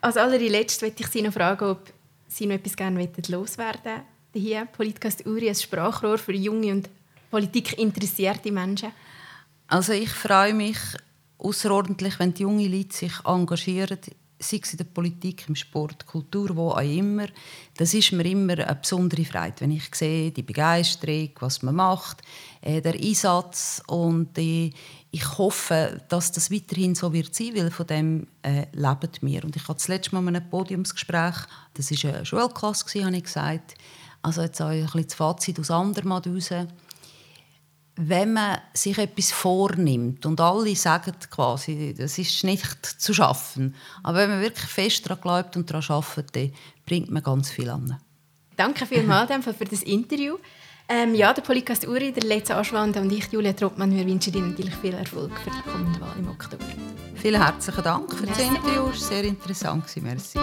Als 0.00 0.16
allerletzt 0.16 0.82
möchte 0.82 1.02
ich 1.02 1.08
Sie 1.08 1.22
noch 1.22 1.32
fragen, 1.32 1.64
ob 1.66 1.92
Sie 2.28 2.46
noch 2.46 2.54
etwas 2.54 2.76
gerne 2.76 3.08
loswerden 3.28 4.02
hier 4.40 4.66
Politcast 4.66 5.26
Uri, 5.26 5.48
ein 5.48 5.54
Sprachrohr 5.54 6.18
für 6.18 6.32
junge 6.32 6.72
und 6.72 6.90
politikinteressierte 7.30 8.50
Menschen. 8.52 8.90
Also 9.68 9.92
ich 9.92 10.10
freue 10.10 10.54
mich 10.54 10.78
außerordentlich, 11.38 12.18
wenn 12.18 12.34
die 12.34 12.42
jungen 12.42 12.70
Leute 12.70 12.96
sich 12.96 13.12
engagieren 13.24 13.98
sei 14.38 14.60
es 14.62 14.72
in 14.72 14.78
der 14.78 14.84
Politik, 14.84 15.48
im 15.48 15.54
Sport, 15.54 16.06
Kultur, 16.06 16.54
wo 16.56 16.70
auch 16.70 16.80
immer. 16.80 17.26
Das 17.76 17.94
ist 17.94 18.12
mir 18.12 18.24
immer 18.24 18.54
eine 18.54 18.74
besondere 18.74 19.24
Freude, 19.24 19.60
wenn 19.60 19.70
ich 19.70 19.94
sehe, 19.94 20.30
die 20.30 20.42
Begeisterung, 20.42 21.30
was 21.40 21.62
man 21.62 21.76
macht, 21.76 22.22
äh, 22.60 22.80
der 22.80 22.94
Einsatz 22.94 23.82
und 23.86 24.36
äh, 24.38 24.70
ich 25.10 25.38
hoffe, 25.38 26.00
dass 26.08 26.32
das 26.32 26.50
weiterhin 26.50 26.96
so 26.96 27.12
wird 27.12 27.34
sein, 27.34 27.54
weil 27.54 27.70
von 27.70 27.86
dem 27.86 28.26
äh, 28.42 28.66
leben 28.72 29.10
wir. 29.20 29.44
Und 29.44 29.54
ich 29.54 29.62
hatte 29.62 29.74
das 29.74 29.86
letzte 29.86 30.20
Mal 30.20 30.34
ein 30.34 30.50
Podiumsgespräch, 30.50 31.36
das 31.74 31.90
war 31.92 32.14
eine 32.14 32.26
Schulklasse, 32.26 33.04
habe 33.04 33.16
ich 33.16 33.22
gesagt. 33.22 33.74
Also 34.22 34.42
jetzt 34.42 34.60
auch 34.60 34.70
ein 34.70 34.82
bisschen 34.82 35.06
das 35.06 35.14
Fazit 35.14 35.60
aus 35.60 35.70
Andermatt 35.70 36.26
heraus 36.26 36.50
wenn 37.96 38.32
man 38.32 38.58
sich 38.72 38.98
etwas 38.98 39.30
vornimmt 39.30 40.26
und 40.26 40.40
alle 40.40 40.74
sagen 40.74 41.14
quasi, 41.30 41.94
das 41.96 42.18
ist 42.18 42.42
nicht 42.42 43.00
zu 43.00 43.14
schaffen, 43.14 43.74
aber 44.02 44.18
wenn 44.18 44.30
man 44.30 44.40
wirklich 44.40 44.68
fest 44.68 45.06
daran 45.06 45.20
glaubt 45.22 45.56
und 45.56 45.70
daran 45.70 45.84
arbeitet, 45.88 46.34
dann 46.34 46.52
bringt 46.84 47.10
man 47.10 47.22
ganz 47.22 47.50
viel 47.50 47.70
an. 47.70 48.00
Danke 48.56 48.86
vielmals 48.86 49.32
für 49.44 49.64
das 49.64 49.82
Interview. 49.82 50.36
Ähm, 50.86 51.14
ja, 51.14 51.32
der 51.32 51.42
Podcast 51.42 51.86
Uri, 51.86 52.12
der 52.12 52.24
letzte 52.24 52.56
Aschwand 52.56 52.96
und 52.98 53.10
ich, 53.10 53.32
Julia 53.32 53.54
Troppmann, 53.54 53.96
wir 53.96 54.06
wünschen 54.06 54.34
Ihnen 54.34 54.50
natürlich 54.50 54.74
viel 54.76 54.92
Erfolg 54.92 55.32
für 55.38 55.50
die 55.50 55.70
kommende 55.70 55.98
Wahl 56.00 56.14
im 56.18 56.28
Oktober. 56.28 56.64
Vielen 57.14 57.42
herzlichen 57.42 57.82
Dank 57.82 58.14
für 58.14 58.26
das 58.26 58.38
Interview, 58.38 58.90
es 58.90 59.00
war 59.00 59.08
sehr 59.08 59.24
interessant. 59.24 59.84
Merci. 60.02 60.38